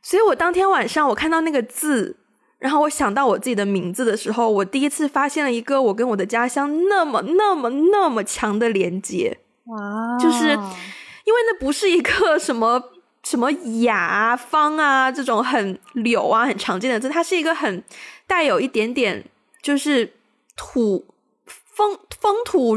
[0.00, 2.18] 所以我当天晚上我看到那个字，
[2.60, 9.40] 然后我想到我自己的名字的时候，我第一次发现了一个我跟我的家乡那么那么那么强的连接。
[9.66, 10.18] 哇！
[10.18, 12.82] 就是因为那不是一个什么
[13.22, 13.50] 什么
[13.82, 17.82] 雅啊、方啊这种很柳啊很常见的字，它是一个很
[18.26, 19.24] 带有一点点
[19.62, 20.14] 就是
[20.56, 21.06] 土
[21.46, 22.76] 风风土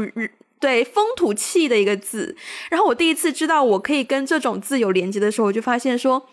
[0.60, 2.36] 对风土气的一个字。
[2.70, 6.28] 然后我第一次知道我可以跟这种字有连接的时候，我就发现说。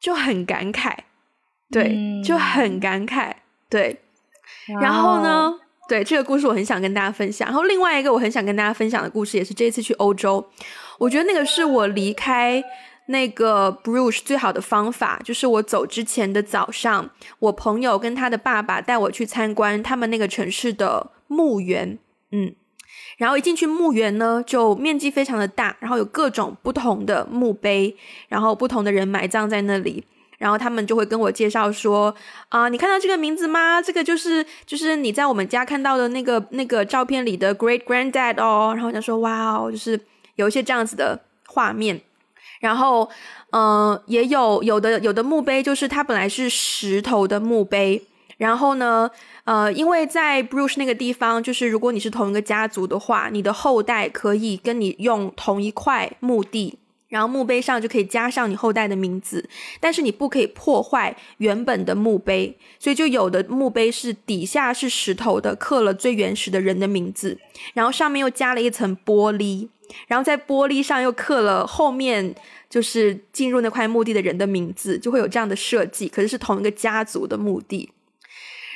[0.00, 0.96] 就很感慨，
[1.72, 3.34] 对，就很感慨，
[3.68, 4.00] 对。
[4.80, 5.52] 然后呢，
[5.88, 7.48] 对这个故事我很想跟大家分享。
[7.48, 10.44] 然后另外一个我很想跟大家分享的故事，也是这一次去欧洲，
[10.98, 12.62] 我觉得那个是我离开
[13.06, 21.98] 那个 Bruges 最好的方法，就是我走之前的早上，我朋友跟他的爸爸带我去参观他们那个城市的墓园，
[22.30, 22.54] 嗯。
[23.16, 27.96] 然后一进去墓园呢，就面积非常的大，然后有各种不同的墓碑，
[28.28, 30.04] 然后不同的人埋葬在那里，
[30.38, 32.14] 然后他们就会跟我介绍说，
[32.48, 33.82] 啊，你看到这个名字吗？
[33.82, 38.72] 这个就是就是你在我们家看到的那个那个照片里的 great granddad 哦。
[38.74, 40.00] 然后就说，哇哦，就是
[40.36, 42.00] 有一些这样子的画面，
[42.60, 43.10] 然后
[43.50, 48.02] 嗯，也有有的有的墓碑就是它本来是石头的墓碑，
[48.38, 49.10] 然后呢。
[49.48, 56.78] 呃，因为在 Bruce 那个地方，就是如果你是同一个家族的话，你的后代可以跟你用同一块墓地，
[57.08, 59.48] 然后墓碑上就可以加上你后代的名字，
[59.80, 67.38] 但是你不可以破坏原本的墓碑，所以就有的墓碑是底下是石头的，刻了最原始的人的名字，
[67.74, 69.68] 然后上面又加了一层玻璃，
[70.06, 72.34] 然后在玻璃上又刻了后面
[72.68, 77.90] 就是进入那块墓地的人的名字，就会有这样的设计，可是是同一个家族的墓地。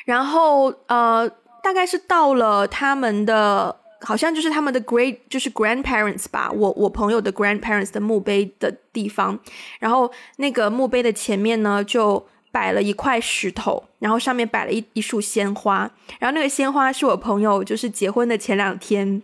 [0.07, 1.31] 然后呃，
[1.63, 9.39] 大概是到了他们的，好像就是他们的 great，就是 grandparents 吧，我我朋友的 grandparents 的墓碑的地方。
[9.79, 15.91] 然后那个墓碑的前面呢，就摆了一块石头，然后上面摆了一一束鲜花。
[16.19, 19.23] 然后那个鲜花是我朋友就是结婚的前两天，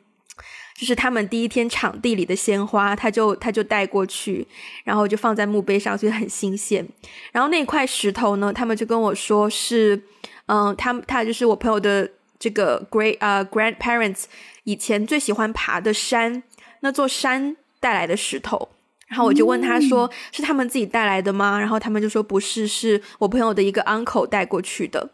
[0.74, 4.46] 就是他们第一天场地里的鲜花，他就他就带过去，
[4.84, 6.86] 然后就放在墓碑上，所以很新鲜。
[7.32, 10.02] 然后那块石头呢，他们就跟我说是。
[10.50, 14.24] 嗯，他他就是我朋友的这个 great 呃 grandparents
[14.68, 16.42] 以前最喜欢爬的山，
[16.80, 18.68] 那座山带来的石头，
[19.06, 21.58] 然后我就问他说是他们自己带来的吗？
[21.58, 25.08] 然后他们就说不是，是我朋友的一个 uncle 带过去的。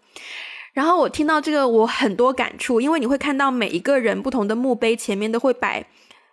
[0.72, 5.86] 然后我听到这个我很多感触，因为你会看到每一个人不同的墓碑前面都会摆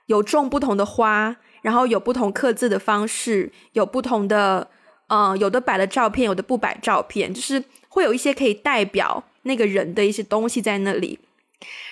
[0.07, 4.67] 有种不同的花，然后有不同刻字的方式，有不同的
[5.09, 7.63] 嗯，有的摆了照片，有的不摆照片，就是。
[7.93, 11.19] 会有一些可以代表那个人的一些东西在那里，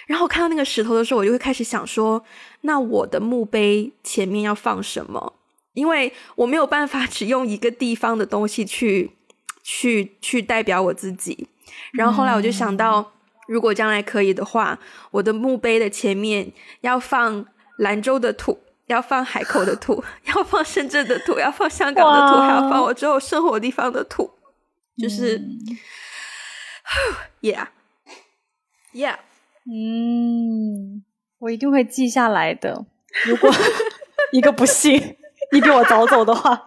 [0.10, 2.26] 然后看到那个石头的时候，我就会开始想说，
[2.62, 5.34] 那我的墓碑前面要放什么？
[5.74, 9.12] 因为我没有办法 只用一个地方的东西去
[9.62, 11.48] 去去代表我自己。
[11.94, 13.12] 然后后来我就想到，
[13.48, 14.80] 如果将来可以的话，
[15.12, 17.46] 我的墓碑的前面要放
[17.78, 18.58] 兰州的土，
[18.88, 24.32] 要放海口的土， 要放深圳的土，要放香港的土，还要放我之后生活地方的土。
[24.98, 25.38] 就是，
[27.42, 29.18] Yeah，Yeah，
[29.66, 31.04] 嗯，
[31.40, 32.86] 我一定会记下来的。
[33.26, 33.52] 如果
[34.32, 35.18] 一个不幸
[35.52, 36.66] 你比我早走的话，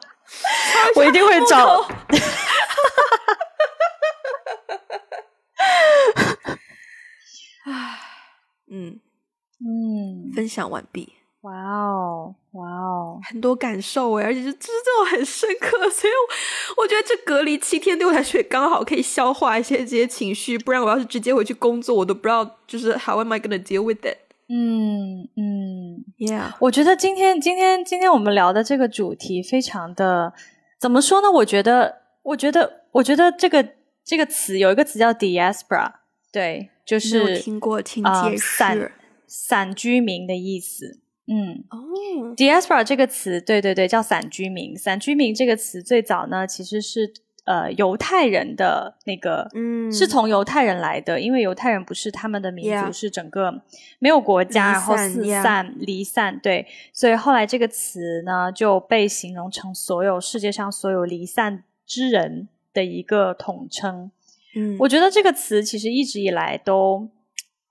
[0.96, 1.86] 我一定会找。
[8.70, 9.00] 嗯
[9.60, 11.12] 嗯，分享完毕。
[11.42, 16.12] 哇哦，哇哦，很多感受哎，而且是这种很深刻，所以
[16.76, 24.18] 我觉得这隔离七天对我来说也刚好可以消化一些这些情绪，不然我要是直接回去工作，我都不知道就是 How am I gonna deal with it？
[24.48, 30.32] 嗯嗯，Yeah，我觉得今天今天今天我们聊的这个主题非常的
[30.78, 31.30] 怎么说呢？
[31.30, 33.66] 我觉得我觉得我觉得这个
[34.04, 35.92] 这个词有一个词叫 diaspora，
[36.30, 38.56] 对，就是听过，请解释。
[38.56, 38.92] 散
[39.26, 41.01] 散居民的意思。
[41.26, 44.76] 嗯，哦，diaspora 这个词，对对对，叫散居民。
[44.76, 47.12] 散居民这个词最早呢，其实是。
[47.44, 53.62] 呃，犹太人的那个，嗯，是从犹太人来的，因为犹太人不是他们的民族，是整个
[53.98, 64.12] 没有国家，然后四散离散，对，所以后来这个词呢就被形容成所有世界上所有离散之人的一个统称。
[64.54, 67.08] 嗯，我觉得这个词其实一直以来都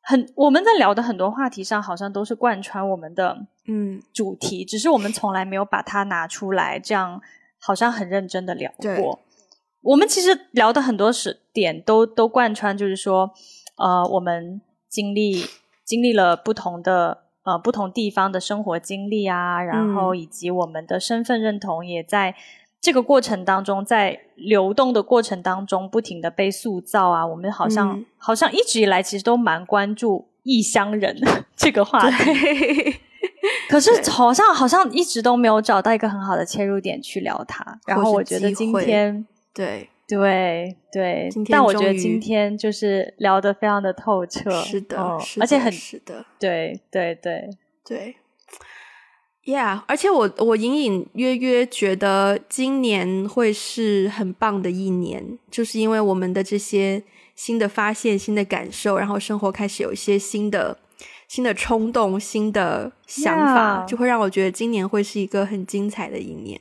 [0.01, 7.21] 很，我们在聊的很多话题上，好像都是贯穿我们的嗯主题，只是我们从来没有把它拿出来，这样
[7.59, 9.19] 好像很认真的聊过。
[9.81, 13.31] 我们其实聊的很多是点都都贯穿，就是说，
[13.77, 15.45] 呃，我们经历
[15.83, 22.35] 经历了不同的呃不同地方的生活经历啊，然后以及我们的身份认同也在
[22.81, 27.25] 这个过程当中，在流动的过程当中不停的被塑造啊。
[27.25, 31.15] 我们好像好像一直以来其实都蛮关注异乡人
[31.55, 32.97] 这个话题，
[33.69, 37.79] 可是好像好像一直都没有找到一个很好的切入点去聊它。
[37.85, 39.25] 然后我觉得今天。
[39.53, 44.97] 对对对，但我觉得今天就是聊得非常的透彻，是的，
[45.41, 47.49] 而且很是的，对对对
[47.85, 48.15] 对
[49.45, 57.03] ，Yeah，而且我我隐隐约约觉得今年会是很棒的一年，就是因为我们的这些
[57.35, 60.77] 新的发现、新的感受，然后生活开始有一些新的
[61.27, 66.59] 新的冲动、新的想法，就会让我觉得今年会是一个很精彩的一年。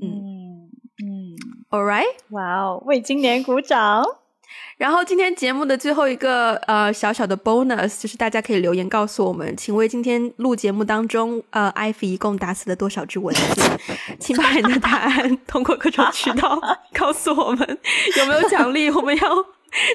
[0.00, 0.70] 嗯
[1.02, 1.36] 嗯。
[1.70, 4.04] All right，哇哦，为今年鼓掌。
[4.76, 13.62] 然后今天节目的最后一个呃小小的 bonus 就是大家可以留言告诉我们，请为今天录节目当中呃艾菲一共打死了多少只蚊子？
[14.18, 16.58] 请把你的答案 通过各种渠道
[16.94, 17.78] 告诉我们，
[18.18, 18.90] 有没有奖励？
[18.90, 19.28] 我们要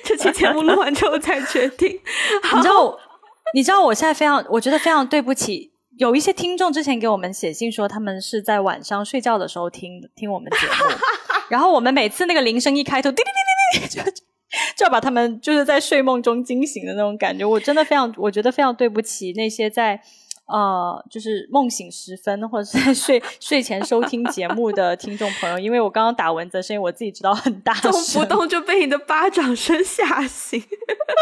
[0.03, 1.89] 这期节目录完之后再决定。
[1.89, 2.97] 你知道，
[3.53, 5.71] 你知道我现在非常，我觉得非常对不起。
[5.97, 10.95] 有一些听众之前给我们写信说，他们是在晚上睡觉的时候听听我们节目，
[11.47, 14.13] 然后我们每次那个铃声一开头，叮叮叮叮叮，
[14.75, 17.45] 就要把他们就是在睡梦中惊醒的那种感觉。
[17.45, 20.01] 我真的非常，我觉得非常对不起那些在。
[20.47, 30.63] 呃，就是梦醒时分或者是在睡睡前收听节目的听众朋友，因为我刚刚打蚊子的声音，我自己知道很大声，动不动就被你的巴掌声吓醒，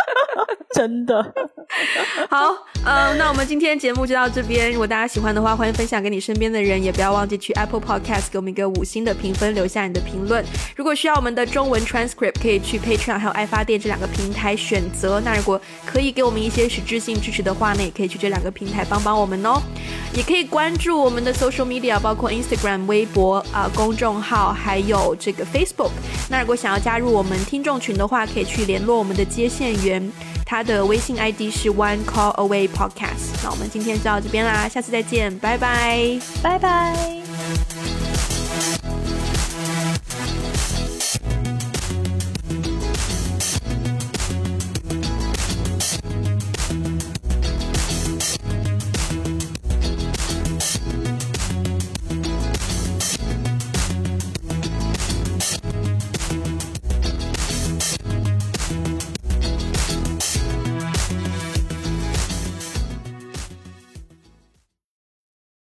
[0.75, 1.33] 真的。
[2.29, 2.53] 好，
[2.85, 4.71] 呃，那我们今天节目就到这边。
[4.71, 10.43] 如果大家喜欢的话，欢迎分享给你身边的人，也不要忘记去 Apple Podcast 给我们一个五星的评分，留下你的评论。
[10.75, 15.21] 如果需要我们的中文 transcript，可以去 Patreon 还有爱发电这两个平台选择。
[15.21, 19.12] 那如果可以给我们一些实质性支持的话，那也可以去这两个平台帮帮。
[19.15, 19.61] 我们哦，
[20.15, 25.91] 也可以关注我们的 social media，包括 Instagram、微博啊公众号，还有这个 Facebook。
[26.29, 30.11] 那如果想要加入我们听众群的话，可以去联络我们的接线员，
[30.45, 33.41] 他的微信 ID 是 One Call Away Podcast。
[33.43, 38.02] 那我们今天就到这边啦，下次再见，拜拜，拜拜。